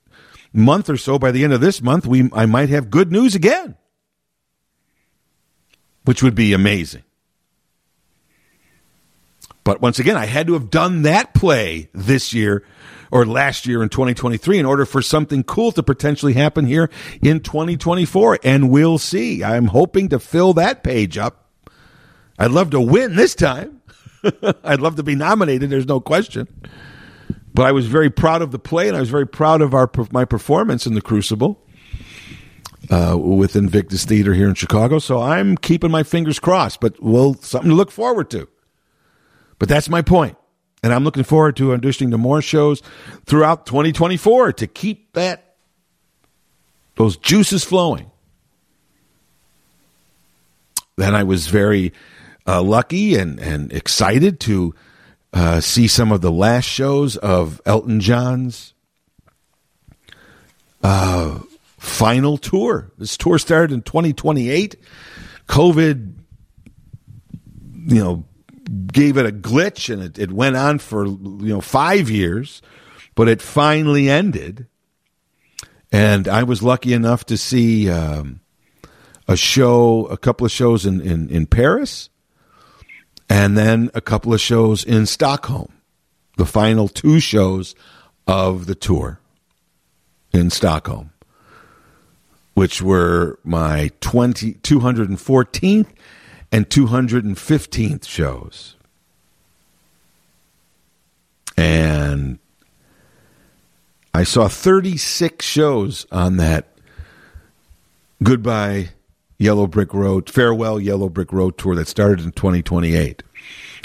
[0.53, 3.34] month or so, by the end of this month, we I might have good news
[3.34, 3.76] again,
[6.05, 7.03] which would be amazing.
[9.64, 12.64] But once again, I had to have done that play this year
[13.11, 16.90] or last year in 2023 in order for something cool to potentially happen here
[17.20, 18.38] in 2024.
[18.42, 19.44] And we'll see.
[19.44, 21.48] I'm hoping to fill that page up.
[22.38, 23.82] I'd love to win this time.
[24.64, 25.70] I'd love to be nominated.
[25.70, 26.48] There's no question.
[27.52, 29.90] But I was very proud of the play, and I was very proud of our
[30.12, 31.61] my performance in the Crucible
[32.90, 35.00] uh, with Invictus Theater here in Chicago.
[35.00, 36.80] So I'm keeping my fingers crossed.
[36.80, 38.48] But we'll something to look forward to.
[39.61, 40.36] But that's my point.
[40.82, 42.82] And I'm looking forward to auditioning to more shows
[43.26, 45.54] throughout 2024 to keep that
[46.96, 48.11] those juices flowing.
[50.96, 51.92] Then I was very
[52.46, 54.74] uh, lucky and, and excited to
[55.32, 58.72] uh, see some of the last shows of Elton John's
[60.82, 61.38] uh,
[61.78, 62.90] final tour.
[62.96, 64.76] This tour started in 2028.
[65.46, 66.14] COVID,
[67.86, 68.24] you know,
[68.87, 72.62] gave it a glitch and it, it went on for you know five years,
[73.14, 74.66] but it finally ended.
[75.93, 78.41] And I was lucky enough to see um,
[79.27, 82.11] a show, a couple of shows in, in, in Paris,
[83.29, 85.73] and then a couple of shows in Stockholm.
[86.37, 87.75] The final two shows
[88.27, 89.21] of the tour
[90.33, 91.11] in Stockholm,
[92.55, 95.89] which were my 20, 214th
[96.53, 98.76] and 215th shows.
[101.57, 102.38] And
[104.14, 106.66] I saw 36 shows on that
[108.22, 108.90] Goodbye
[109.38, 113.22] Yellow Brick Road, Farewell Yellow Brick Road tour that started in 2028.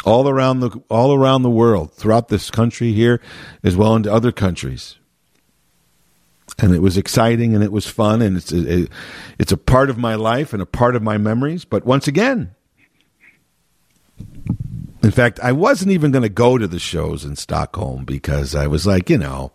[0.03, 3.19] All around the all around the world, throughout this country here,
[3.63, 4.97] as well into other countries
[6.59, 8.87] and it was exciting and it was fun and it's a,
[9.37, 12.54] it's a part of my life and a part of my memories but once again
[15.05, 18.67] in fact i wasn't even going to go to the shows in stockholm because i
[18.67, 19.51] was like you know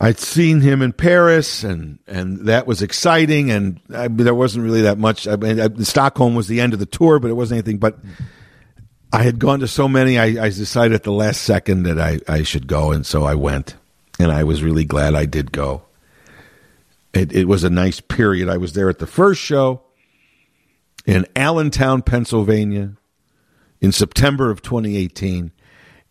[0.00, 4.82] I'd seen him in Paris, and and that was exciting, and I, there wasn't really
[4.82, 5.28] that much.
[5.28, 7.78] I mean, I, Stockholm was the end of the tour, but it wasn't anything.
[7.78, 7.98] But
[9.14, 12.42] I had gone to so many, I, decided at the last second that I, I
[12.42, 13.76] should go, and so I went
[14.18, 15.82] and I was really glad I did go.
[17.12, 18.48] It, it was a nice period.
[18.48, 19.82] I was there at the first show
[21.04, 22.94] in Allentown, Pennsylvania,
[23.80, 25.52] in September of 2018,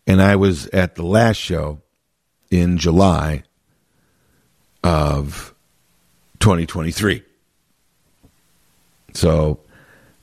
[0.06, 1.80] and I was at the last show
[2.50, 3.42] in July
[4.82, 5.54] of
[6.40, 7.22] 2023.
[9.14, 9.60] So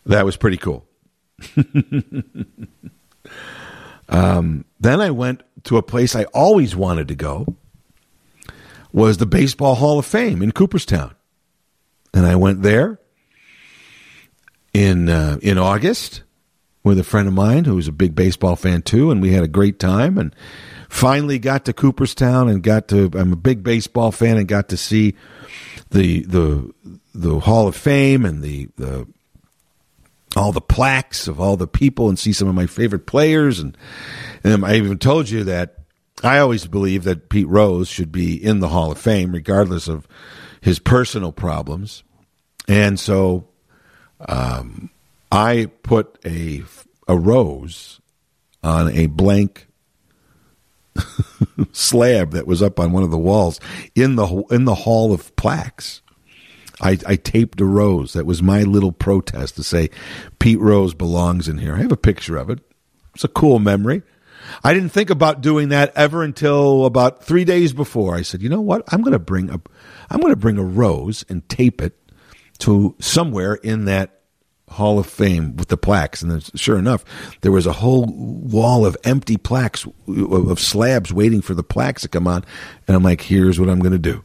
[0.05, 0.85] that was pretty cool.
[4.09, 7.55] um, then I went to a place I always wanted to go
[8.93, 11.15] was the Baseball Hall of Fame in Cooperstown.
[12.13, 12.99] And I went there
[14.73, 16.23] in uh, in August
[16.83, 19.43] with a friend of mine who was a big baseball fan too, and we had
[19.43, 20.17] a great time.
[20.17, 20.35] And
[20.89, 23.09] finally got to Cooperstown and got to.
[23.13, 25.15] I'm a big baseball fan and got to see
[25.89, 26.73] the the
[27.13, 29.07] the Hall of Fame and the the
[30.35, 33.77] all the plaques of all the people and see some of my favorite players and
[34.43, 35.75] and I even told you that
[36.23, 40.07] I always believe that Pete Rose should be in the Hall of Fame, regardless of
[40.61, 42.03] his personal problems.
[42.67, 43.47] And so
[44.27, 44.89] um,
[45.31, 46.63] I put a,
[47.07, 47.99] a rose
[48.63, 49.67] on a blank
[51.71, 53.59] slab that was up on one of the walls
[53.95, 56.01] in the in the hall of plaques.
[56.83, 58.13] I, I, taped a rose.
[58.13, 59.91] That was my little protest to say
[60.39, 61.75] Pete Rose belongs in here.
[61.75, 62.59] I have a picture of it.
[63.13, 64.01] It's a cool memory.
[64.63, 68.15] I didn't think about doing that ever until about three days before.
[68.15, 68.83] I said, you know what?
[68.91, 69.61] I'm going to bring a,
[70.09, 71.95] I'm going to bring a rose and tape it
[72.61, 74.21] to somewhere in that
[74.69, 77.03] Hall of Fame with the plaques, and then, sure enough,
[77.41, 82.07] there was a whole wall of empty plaques of slabs waiting for the plaques to
[82.07, 82.45] come on.
[82.87, 84.23] And I'm like, here's what I'm going to do.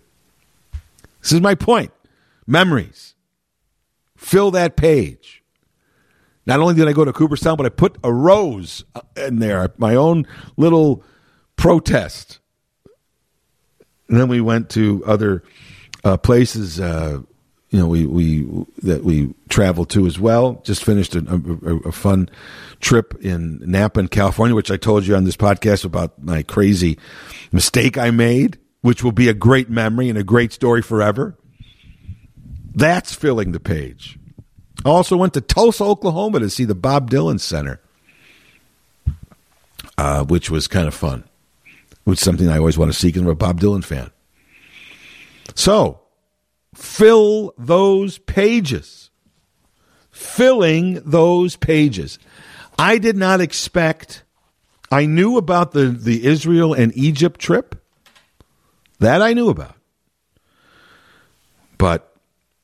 [1.20, 1.91] This is my point.
[2.47, 3.14] Memories.
[4.16, 5.43] Fill that page.
[6.47, 8.84] Not only did I go to Cooperstown, but I put a rose
[9.16, 11.03] in there, my own little
[11.57, 12.39] protest.
[14.09, 15.43] And then we went to other
[16.05, 16.78] uh, places.
[16.78, 17.22] Uh,
[17.77, 20.62] you know, we we that we traveled to as well.
[20.64, 22.31] Just finished a, a, a, fun
[22.81, 26.99] trip in Napa, in California, which I told you on this podcast about my crazy
[27.53, 31.37] mistake I made, which will be a great memory and a great story forever.
[32.74, 34.18] That's filling the page.
[34.83, 37.79] I also went to Tulsa, Oklahoma to see the Bob Dylan Center,
[39.99, 41.24] uh, which was kind of fun.
[42.07, 44.11] Is something I always want to see because I'm a Bob Dylan fan.
[45.55, 46.01] So,
[46.77, 49.11] fill those pages.
[50.11, 52.18] Filling those pages.
[52.79, 54.22] I did not expect,
[54.91, 57.83] I knew about the, the Israel and Egypt trip.
[58.99, 59.74] That I knew about.
[61.79, 62.14] But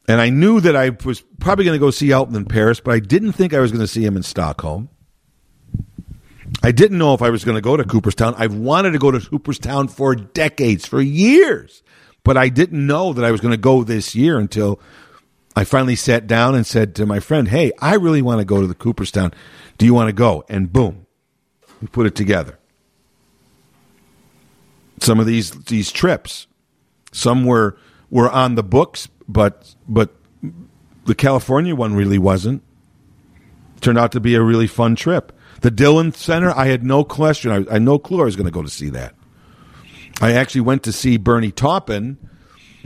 [0.08, 2.94] and I knew that I was probably going to go see Elton in Paris, but
[2.94, 4.88] I didn't think I was going to see him in Stockholm.
[6.62, 8.34] I didn't know if I was going to go to Cooperstown.
[8.36, 11.82] I've wanted to go to Cooperstown for decades, for years,
[12.24, 14.80] but I didn't know that I was going to go this year until
[15.54, 18.60] I finally sat down and said to my friend, Hey, I really want to go
[18.60, 19.32] to the Cooperstown.
[19.78, 20.44] Do you want to go?
[20.48, 21.06] And boom,
[21.80, 22.58] we put it together.
[25.00, 26.46] Some of these these trips,
[27.10, 27.76] some were
[28.08, 30.14] were on the books but but
[31.04, 32.62] the California one really wasn't.
[33.80, 35.32] Turned out to be a really fun trip.
[35.62, 37.50] The Dylan Center, I had no question.
[37.50, 39.14] I, I had no clue I was going to go to see that.
[40.20, 42.16] I actually went to see Bernie Taupin,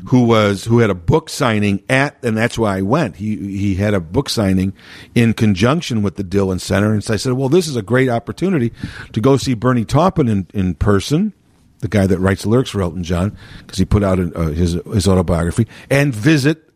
[0.09, 3.17] who was who had a book signing at, and that's why I went.
[3.17, 4.73] He he had a book signing
[5.15, 8.09] in conjunction with the Dylan Center, and so I said, "Well, this is a great
[8.09, 8.73] opportunity
[9.13, 11.33] to go see Bernie Taupin in, in person."
[11.81, 15.07] the guy that writes lyrics for Elton John, because he put out uh, his his
[15.07, 16.71] autobiography, and visit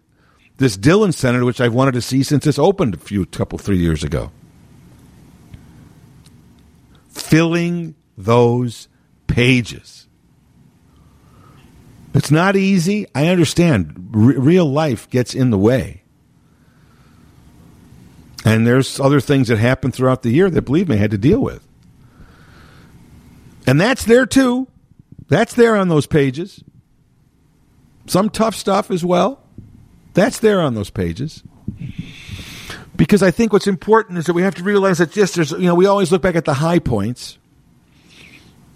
[0.59, 3.79] this Dylan Center, which I've wanted to see since it's opened a few couple three
[3.79, 4.31] years ago.
[7.09, 8.89] Filling those
[9.27, 10.00] pages.
[12.15, 13.07] It's not easy.
[13.15, 14.11] I understand.
[14.15, 16.03] R- real life gets in the way.
[18.45, 21.19] And there's other things that happen throughout the year that, believe me, I had to
[21.19, 21.67] deal with.
[23.67, 24.67] And that's there too.
[25.29, 26.65] That's there on those pages.
[28.07, 29.43] Some tough stuff as well.
[30.15, 31.45] That's there on those pages.
[32.97, 35.61] Because I think what's important is that we have to realize that just there's, you
[35.61, 37.39] know, we always look back at the high points.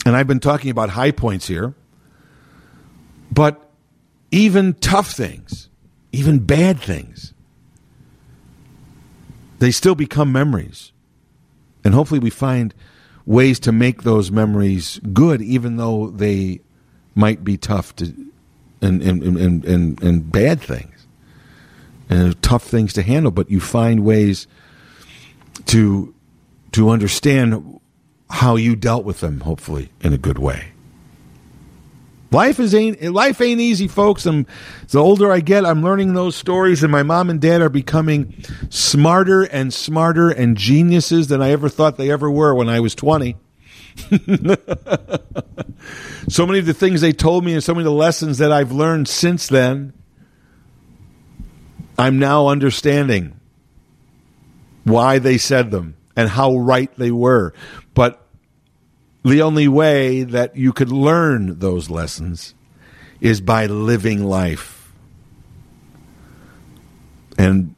[0.06, 1.74] And I've been talking about high points here.
[3.34, 3.68] But
[4.30, 5.68] even tough things,
[6.12, 7.34] even bad things,
[9.58, 10.92] they still become memories.
[11.84, 12.72] And hopefully we find
[13.26, 16.60] ways to make those memories good, even though they
[17.14, 18.14] might be tough to
[18.80, 21.06] and and, and, and, and bad things
[22.08, 23.32] and tough things to handle.
[23.32, 24.46] But you find ways
[25.66, 26.14] to
[26.72, 27.80] to understand
[28.30, 30.73] how you dealt with them, hopefully in a good way.
[32.34, 34.26] Life is ain't life ain't easy, folks.
[34.26, 34.46] And
[34.88, 38.34] the older I get, I'm learning those stories, and my mom and dad are becoming
[38.70, 42.96] smarter and smarter and geniuses than I ever thought they ever were when I was
[42.96, 43.36] 20.
[46.28, 48.50] so many of the things they told me and so many of the lessons that
[48.50, 49.92] I've learned since then,
[51.96, 53.38] I'm now understanding
[54.82, 57.54] why they said them and how right they were.
[57.94, 58.23] But
[59.24, 62.54] the only way that you could learn those lessons
[63.20, 64.92] is by living life.
[67.38, 67.74] And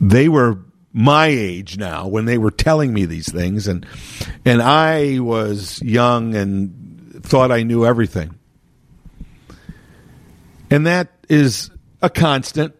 [0.00, 0.58] they were
[0.92, 3.86] my age now when they were telling me these things and
[4.44, 8.38] and I was young and thought I knew everything.
[10.70, 11.70] And that is
[12.02, 12.74] a constant.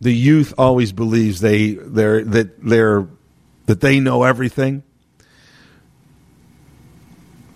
[0.00, 3.08] The youth always believes they they're that they're
[3.66, 4.82] that they know everything.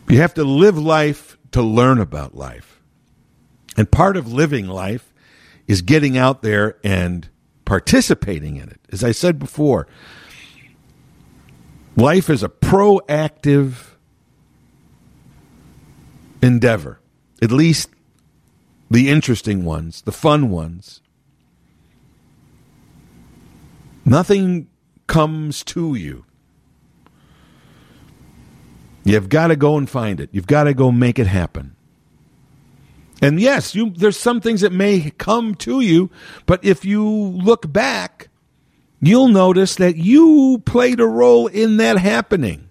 [0.08, 2.80] You have to live life to learn about life.
[3.76, 5.12] And part of living life
[5.66, 7.28] is getting out there and
[7.64, 8.80] participating in it.
[8.90, 9.86] As I said before,
[11.94, 13.90] life is a proactive
[16.40, 17.00] endeavor,
[17.42, 17.90] at least
[18.90, 21.02] the interesting ones, the fun ones.
[24.06, 24.68] Nothing
[25.06, 26.24] comes to you.
[29.08, 30.28] You've got to go and find it.
[30.32, 31.74] You've got to go make it happen.
[33.22, 36.10] And yes, you, there's some things that may come to you,
[36.44, 38.28] but if you look back,
[39.00, 42.68] you'll notice that you played a role in that happening.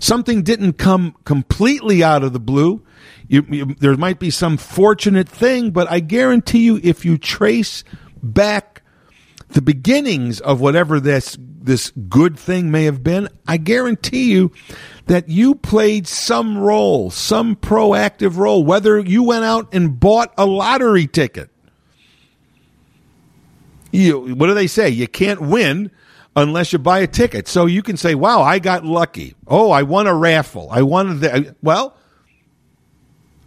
[0.00, 2.82] Something didn't come completely out of the blue.
[3.28, 7.84] You, you, there might be some fortunate thing, but I guarantee you, if you trace
[8.20, 8.82] back
[9.48, 11.36] the beginnings of whatever this
[11.66, 14.52] this good thing may have been, I guarantee you
[15.06, 20.46] that you played some role, some proactive role, whether you went out and bought a
[20.46, 21.50] lottery ticket.
[23.92, 24.88] You, what do they say?
[24.88, 25.90] You can't win
[26.34, 27.48] unless you buy a ticket.
[27.48, 29.34] So you can say, "Wow, I got lucky.
[29.46, 30.68] Oh, I won a raffle.
[30.70, 31.96] I won the well."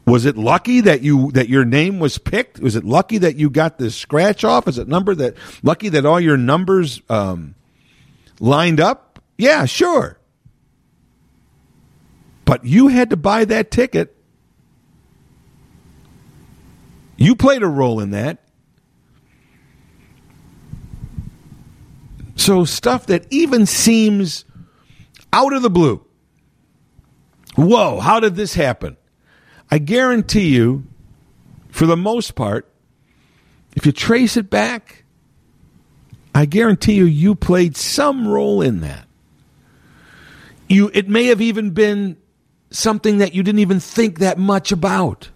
[0.06, 2.60] Was it lucky that you that your name was picked?
[2.60, 4.68] Was it lucky that you got the scratch off?
[4.68, 7.54] Is it number that lucky that all your numbers um,
[8.40, 9.22] lined up?
[9.38, 10.20] Yeah, sure.
[12.46, 14.16] But you had to buy that ticket.
[17.18, 18.44] You played a role in that.
[22.36, 24.46] So stuff that even seems
[25.34, 26.06] out of the blue.
[27.56, 28.96] Whoa, how did this happen?
[29.70, 30.86] I guarantee you,
[31.68, 32.72] for the most part,
[33.76, 34.99] if you trace it back,
[36.40, 39.06] I guarantee you, you played some role in that.
[40.70, 42.16] You, it may have even been
[42.72, 45.32] something that you didn't even think that much about.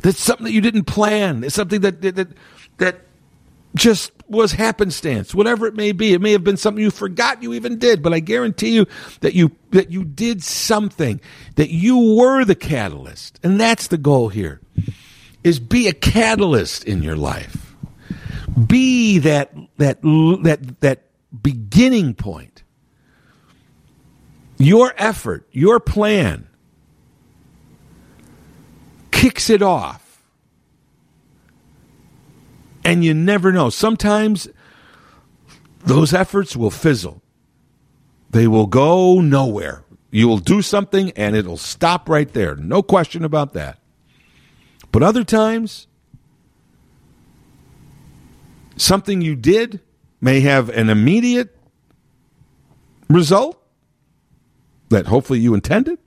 [0.00, 1.44] That's something that you didn't plan.
[1.44, 2.30] It's something that that
[2.78, 3.02] that
[3.76, 6.14] just was happenstance, whatever it may be.
[6.14, 8.86] It may have been something you forgot you even did, but I guarantee you
[9.20, 11.20] that you that you did something,
[11.54, 13.38] that you were the catalyst.
[13.44, 14.60] And that's the goal here.
[15.44, 17.69] Is be a catalyst in your life.
[18.66, 21.02] Be that that that that
[21.42, 22.62] beginning point.
[24.58, 26.46] Your effort, your plan
[29.10, 30.22] kicks it off
[32.84, 33.70] and you never know.
[33.70, 34.48] Sometimes
[35.80, 37.22] those efforts will fizzle,
[38.30, 39.84] they will go nowhere.
[40.10, 42.56] You will do something and it'll stop right there.
[42.56, 43.78] No question about that.
[44.90, 45.86] But other times,
[48.80, 49.80] something you did
[50.20, 51.56] may have an immediate
[53.08, 53.62] result
[54.88, 55.98] that hopefully you intended.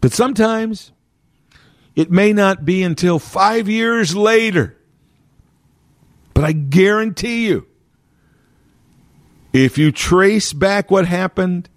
[0.00, 0.92] But sometimes
[1.94, 4.76] it may not be until five years later
[6.34, 7.66] but I guarantee you,
[9.52, 11.70] if you trace back what happened,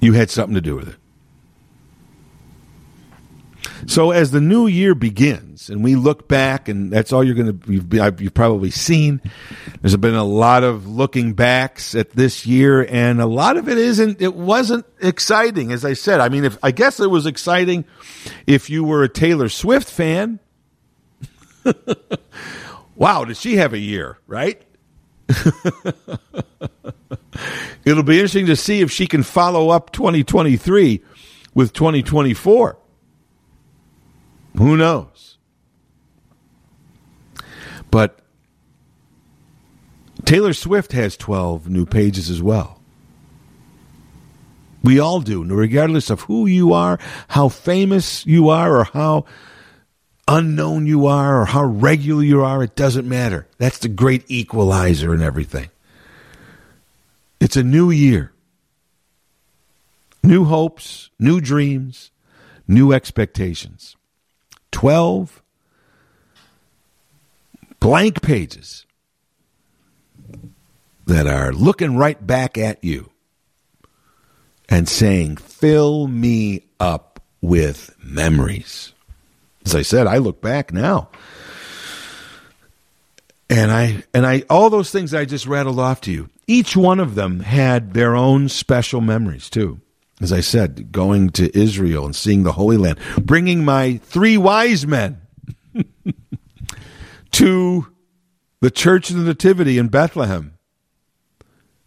[0.00, 0.96] you had something to do with it.
[3.86, 7.58] So as the new year begins and we look back, and that's all you're going
[7.58, 9.20] to you've, you've probably seen.
[9.80, 13.78] There's been a lot of looking backs at this year, and a lot of it
[13.78, 14.20] isn't.
[14.20, 16.20] It wasn't exciting, as I said.
[16.20, 17.84] I mean, if I guess it was exciting
[18.46, 20.40] if you were a Taylor Swift fan,
[22.96, 24.62] wow, did she have a year, right?
[27.84, 31.02] It'll be interesting to see if she can follow up 2023
[31.54, 32.78] with 2024.
[34.58, 35.38] Who knows?
[37.90, 38.18] But
[40.24, 42.80] Taylor Swift has 12 new pages as well.
[44.82, 46.98] We all do, regardless of who you are,
[47.28, 49.24] how famous you are, or how
[50.28, 53.46] unknown you are or how regular you are, it doesn't matter.
[53.58, 55.70] That's the great equalizer and everything.
[57.40, 58.32] It's a new year.
[60.22, 62.10] New hopes, new dreams,
[62.66, 63.95] new expectations.
[64.76, 65.42] 12
[67.80, 68.84] blank pages
[71.06, 73.08] that are looking right back at you
[74.68, 78.92] and saying, Fill me up with memories.
[79.64, 81.08] As I said, I look back now.
[83.48, 86.28] And I and I all those things I just rattled off to you.
[86.46, 89.80] Each one of them had their own special memories too.
[90.20, 94.86] As I said, going to Israel and seeing the Holy Land, bringing my three wise
[94.86, 95.20] men
[97.32, 97.86] to
[98.60, 100.56] the Church of the Nativity in Bethlehem,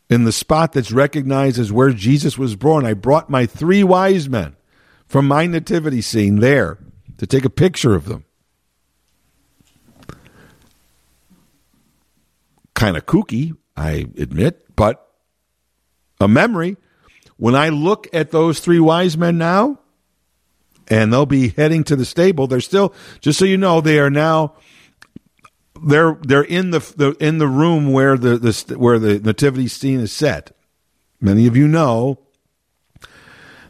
[0.10, 2.86] in the spot that's recognized as where Jesus was born.
[2.86, 4.56] I brought my three wise men
[5.08, 6.78] from my nativity scene there
[7.18, 8.26] to take a picture of them.
[12.74, 15.06] Kind of kooky, I admit, but
[16.20, 16.78] a memory.
[17.40, 19.80] When I look at those three wise men now,
[20.90, 24.10] and they'll be heading to the stable, they're still, just so you know, they are
[24.10, 24.56] now
[25.82, 30.02] they're they're in the, the in the room where the, the where the nativity scene
[30.02, 30.52] is set.
[31.22, 32.20] Many of you know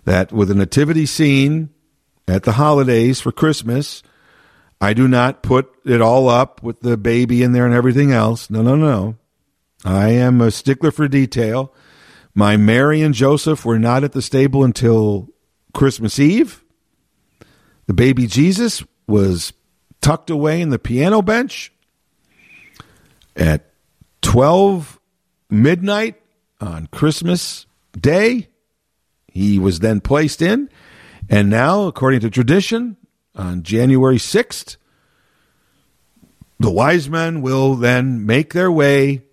[0.06, 1.70] that with a nativity scene
[2.28, 4.02] at the holidays for Christmas,
[4.82, 8.50] I do not put it all up with the baby in there and everything else.
[8.50, 9.16] No, no, no.
[9.86, 11.72] I am a stickler for detail.
[12.40, 15.28] My Mary and Joseph were not at the stable until
[15.74, 16.64] Christmas Eve.
[17.88, 19.52] The baby Jesus was
[20.00, 21.74] tucked away in the piano bench
[23.36, 23.74] at
[24.22, 25.02] 12
[25.50, 26.16] midnight
[26.62, 28.48] on Christmas Day.
[29.28, 30.70] He was then placed in,
[31.30, 32.96] and now, according to tradition,
[33.36, 34.78] on January 6th,
[36.58, 39.24] the wise men will then make their way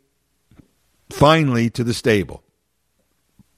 [1.09, 2.43] finally to the stable.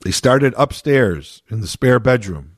[0.00, 2.56] They started upstairs in the spare bedroom.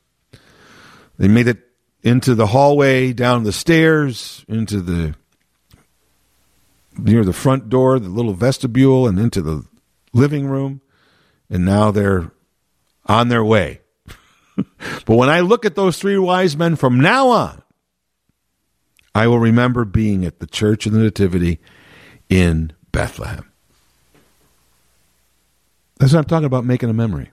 [1.18, 1.58] They made it
[2.02, 5.14] into the hallway, down the stairs, into the
[6.98, 9.64] near the front door, the little vestibule, and into the
[10.12, 10.80] living room.
[11.48, 12.30] And now they're
[13.06, 13.80] on their way.
[14.56, 17.62] but when I look at those three wise men from now on,
[19.14, 21.60] I will remember being at the Church of the Nativity
[22.28, 23.49] in Bethlehem.
[26.00, 27.30] That's what I'm talking about making a memory.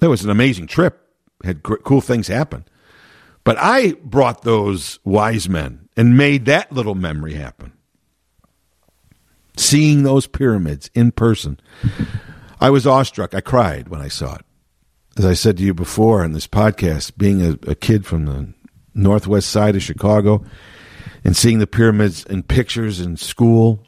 [0.00, 0.98] That was an amazing trip.
[1.44, 2.64] Had cool things happen.
[3.44, 7.72] But I brought those wise men and made that little memory happen.
[9.56, 11.60] Seeing those pyramids in person.
[12.60, 13.32] I was awestruck.
[13.32, 14.44] I cried when I saw it.
[15.16, 18.52] As I said to you before in this podcast, being a, a kid from the
[18.92, 20.44] northwest side of Chicago
[21.22, 23.86] and seeing the pyramids in pictures in school,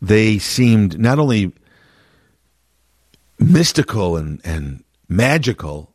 [0.00, 1.52] they seemed not only
[3.38, 5.94] mystical and, and magical,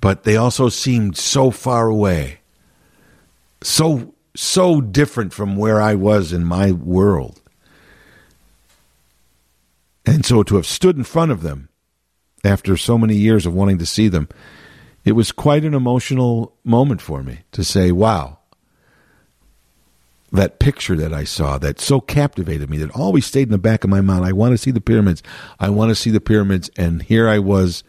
[0.00, 2.40] but they also seemed so far away,
[3.62, 7.40] so so different from where I was in my world.
[10.04, 11.70] And so to have stood in front of them
[12.44, 14.28] after so many years of wanting to see them,
[15.04, 18.38] it was quite an emotional moment for me to say, wow,
[20.36, 23.84] that picture that I saw that so captivated me that always stayed in the back
[23.84, 24.24] of my mind.
[24.24, 25.22] I want to see the pyramids.
[25.60, 26.70] I want to see the pyramids.
[26.76, 27.84] And here I was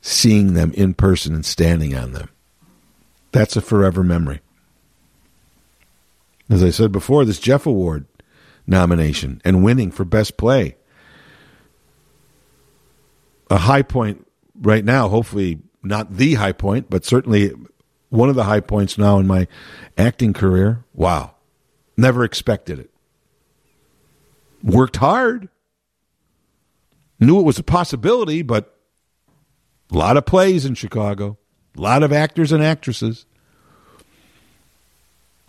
[0.00, 2.28] seeing them in person and standing on them.
[3.32, 4.40] That's a forever memory.
[6.48, 8.06] As I said before, this Jeff Award
[8.66, 10.76] nomination and winning for Best Play.
[13.50, 14.26] A high point
[14.60, 17.52] right now, hopefully not the high point, but certainly
[18.08, 19.46] one of the high points now in my
[19.96, 20.84] acting career.
[20.94, 21.35] Wow.
[21.96, 22.90] Never expected it.
[24.62, 25.48] Worked hard.
[27.18, 28.76] Knew it was a possibility, but
[29.90, 31.38] a lot of plays in Chicago,
[31.76, 33.24] a lot of actors and actresses.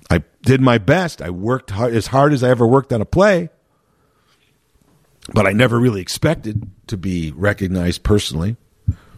[0.10, 1.22] I did my best.
[1.22, 3.50] I worked hard, as hard as I ever worked on a play,
[5.34, 8.56] but I never really expected to be recognized personally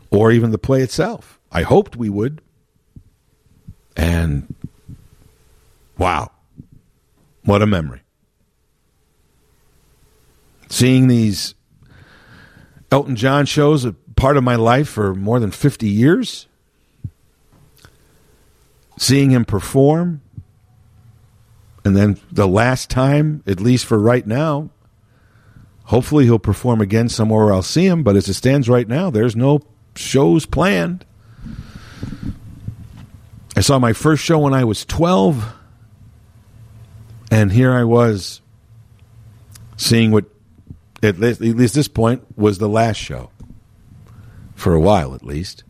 [0.09, 1.39] or even the play itself.
[1.51, 2.41] I hoped we would.
[3.95, 4.55] And
[5.97, 6.31] wow,
[7.43, 8.01] what a memory.
[10.69, 11.55] Seeing these
[12.91, 16.47] Elton John shows a part of my life for more than 50 years.
[18.97, 20.21] Seeing him perform.
[21.85, 24.69] And then the last time, at least for right now,
[25.85, 28.03] hopefully he'll perform again somewhere I'll see him.
[28.03, 29.61] But as it stands right now, there's no
[29.95, 31.05] shows planned.
[33.55, 35.55] I saw my first show when I was 12.
[37.31, 38.41] And here I was
[39.77, 40.25] seeing what,
[41.03, 43.29] at least, at least this point, was the last show.
[44.55, 45.63] For a while, at least.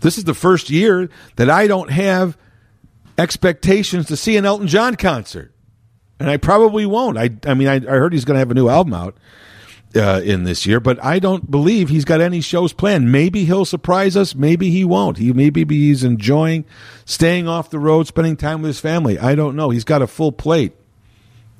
[0.00, 2.36] This is the first year that I don't have
[3.16, 5.52] expectations to see an Elton John concert.
[6.20, 7.16] And I probably won't.
[7.16, 9.16] I, I mean, I, I heard he's going to have a new album out
[9.94, 13.12] uh, in this year, but I don't believe he's got any shows planned.
[13.12, 14.34] Maybe he'll surprise us.
[14.34, 15.18] Maybe he won't.
[15.18, 16.64] He maybe he's enjoying
[17.04, 19.18] staying off the road, spending time with his family.
[19.18, 19.70] I don't know.
[19.70, 20.72] He's got a full plate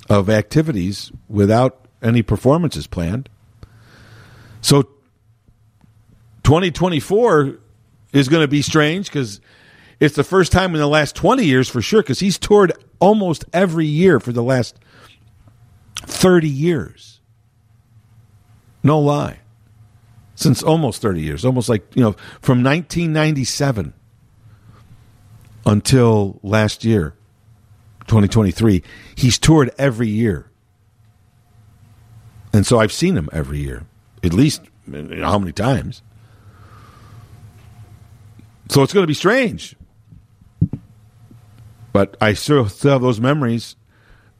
[0.09, 3.29] of activities without any performances planned.
[4.61, 4.83] So
[6.43, 7.59] 2024
[8.13, 9.41] is going to be strange because
[9.99, 13.45] it's the first time in the last 20 years for sure because he's toured almost
[13.53, 14.77] every year for the last
[16.05, 17.12] 30 years.
[18.83, 19.39] No lie.
[20.35, 23.93] Since almost 30 years, almost like, you know, from 1997
[25.65, 27.15] until last year,
[28.07, 28.83] 2023,
[29.15, 30.49] he's toured every year.
[32.51, 33.85] And so I've seen him every year,
[34.23, 36.01] at least you know, how many times.
[38.69, 39.75] So it's going to be strange.
[41.91, 43.75] But I still have those memories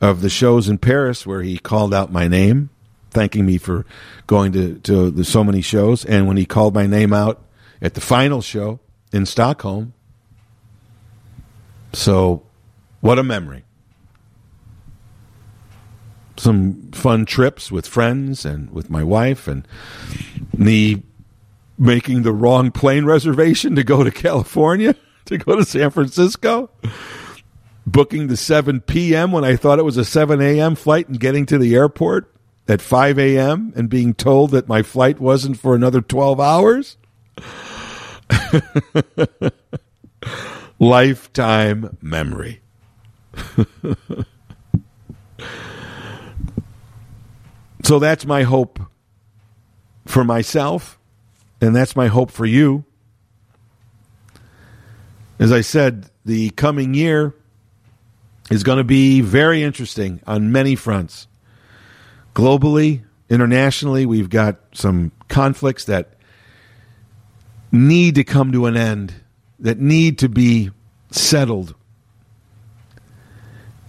[0.01, 2.69] of the shows in Paris where he called out my name
[3.13, 3.85] thanking me for
[4.27, 6.03] going to, to the, so many shows.
[6.05, 7.41] And when he called my name out
[7.81, 8.79] at the final show
[9.11, 9.93] in Stockholm,
[11.93, 12.43] So,
[13.01, 13.63] what a memory.
[16.37, 19.67] Some fun trips with friends and with my wife, and
[20.57, 21.03] me
[21.77, 24.95] making the wrong plane reservation to go to California,
[25.25, 26.71] to go to San Francisco,
[27.85, 29.31] booking the 7 p.m.
[29.31, 30.75] when I thought it was a 7 a.m.
[30.75, 32.32] flight and getting to the airport
[32.67, 33.73] at 5 a.m.
[33.75, 36.97] and being told that my flight wasn't for another 12 hours.
[40.79, 42.61] Lifetime memory.
[47.83, 48.79] so that's my hope
[50.05, 50.99] for myself,
[51.61, 52.85] and that's my hope for you.
[55.39, 57.35] As I said, the coming year
[58.49, 61.27] is going to be very interesting on many fronts.
[62.33, 66.13] Globally, internationally, we've got some conflicts that
[67.71, 69.13] need to come to an end,
[69.59, 70.71] that need to be
[71.11, 71.75] settled.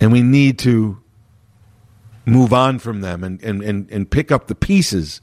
[0.01, 1.03] And we need to
[2.27, 5.21] move on from them and, and, and, and pick up the pieces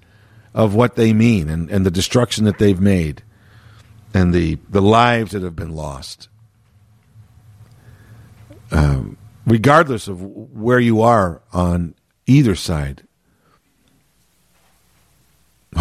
[0.53, 3.23] of what they mean and, and the destruction that they've made
[4.13, 6.27] and the, the lives that have been lost.
[8.71, 11.95] Um, regardless of where you are on
[12.25, 13.03] either side,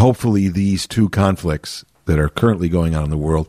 [0.01, 3.49] hopefully these two conflicts that are currently going on in the world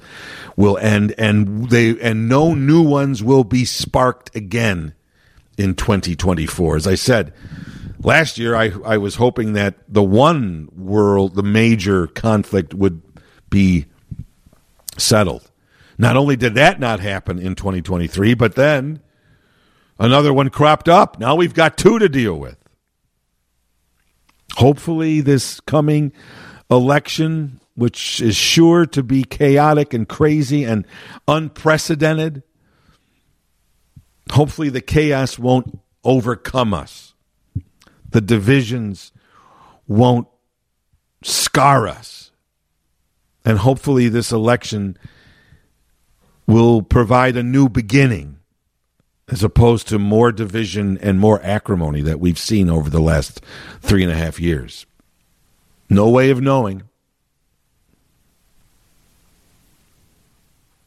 [0.56, 4.94] will end and they and no new ones will be sparked again
[5.58, 7.34] in 2024 as i said
[8.00, 13.02] last year i i was hoping that the one world the major conflict would
[13.50, 13.86] be
[14.98, 15.50] settled.
[15.98, 19.02] Not only did that not happen in 2023 but then
[20.00, 21.20] another one cropped up.
[21.20, 22.58] Now we've got two to deal with.
[24.56, 26.12] Hopefully this coming
[26.72, 30.86] election which is sure to be chaotic and crazy and
[31.28, 32.44] unprecedented.
[34.32, 37.14] Hopefully, the chaos won't overcome us.
[38.10, 39.12] The divisions
[39.88, 40.28] won't
[41.24, 42.32] scar us.
[43.44, 44.98] And hopefully, this election
[46.46, 48.38] will provide a new beginning
[49.30, 53.42] as opposed to more division and more acrimony that we've seen over the last
[53.80, 54.86] three and a half years.
[55.92, 56.84] No way of knowing.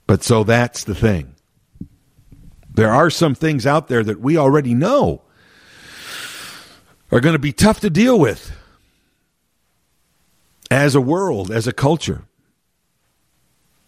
[0.06, 1.34] But so that's the thing.
[2.72, 5.20] There are some things out there that we already know
[7.12, 8.50] are going to be tough to deal with
[10.70, 12.22] as a world, as a culture.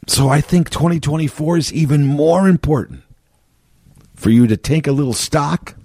[0.07, 3.05] So I think 2024 is even more important
[4.15, 5.77] for you to take a little stock,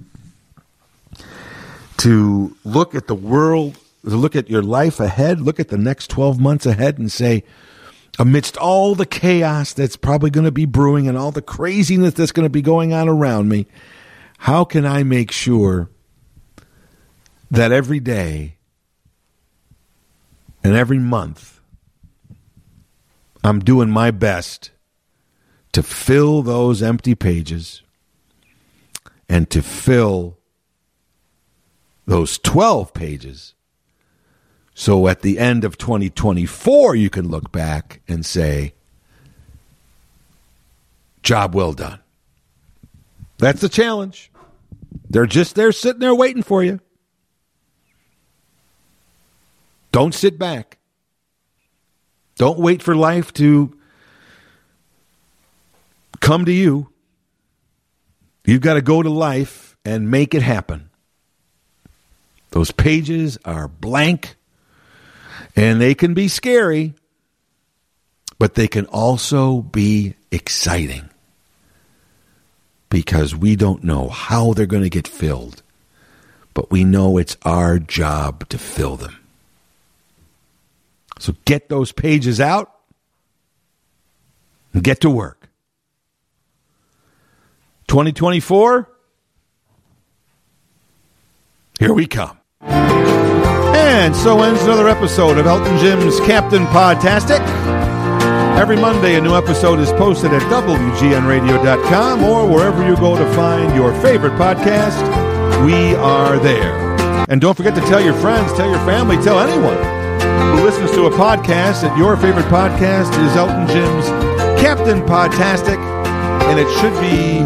[1.99, 6.10] to look at the world, to look at your life ahead, look at the next
[6.10, 7.43] 12 months ahead and say,
[8.20, 12.32] amidst all the chaos that's probably going to be brewing and all the craziness that's
[12.32, 13.68] going to be going on around me,
[14.39, 15.89] how can I make sure
[17.49, 18.58] that every day
[20.64, 21.60] and every month
[23.43, 24.72] I'm doing my best
[25.74, 27.82] to fill those empty pages
[29.30, 30.38] and to fill
[32.06, 33.54] those 12 pages
[34.74, 38.74] so at the end of 2024, you can look back and say,
[41.24, 41.99] job well done.
[43.38, 44.32] That's the challenge.
[45.09, 46.80] They're just there sitting there waiting for you.
[49.91, 50.78] Don't sit back.
[52.38, 53.78] Don't wait for life to
[56.22, 56.89] come to you.
[58.45, 60.89] You've got to go to life and make it happen.
[62.51, 64.38] Those pages are blank
[65.56, 66.93] and they can be scary,
[68.39, 71.10] but they can also be exciting
[72.89, 75.64] because we don't know how they're going to get filled,
[76.54, 79.18] but we know it's our job to fill them.
[81.20, 82.72] So get those pages out
[84.74, 85.49] and get to work.
[87.88, 88.89] 2024,
[91.80, 92.40] here we come.
[93.82, 97.41] And so ends another episode of Elton Jim's Captain Podtastic.
[98.57, 103.75] Every Monday, a new episode is posted at WGNRadio.com or wherever you go to find
[103.75, 105.01] your favorite podcast.
[105.65, 106.73] We are there.
[107.29, 109.77] And don't forget to tell your friends, tell your family, tell anyone
[110.57, 114.05] who listens to a podcast that your favorite podcast is Elton Jim's
[114.61, 115.77] Captain Podtastic,
[116.47, 117.43] and it should be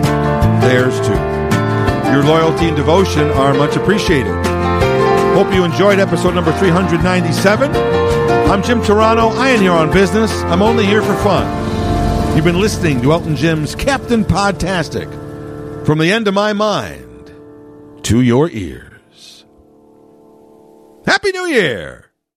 [0.68, 2.12] theirs too.
[2.12, 4.45] Your loyalty and devotion are much appreciated.
[5.36, 7.76] Hope you enjoyed episode number 397.
[8.50, 9.32] I'm Jim Turano.
[9.36, 10.32] I ain't here on business.
[10.44, 11.46] I'm only here for fun.
[12.38, 15.12] You've been listening to Elton Jim's Captain Podtastic
[15.86, 17.34] From the end of my mind
[18.04, 19.44] to your ears.
[21.06, 22.05] Happy New Year!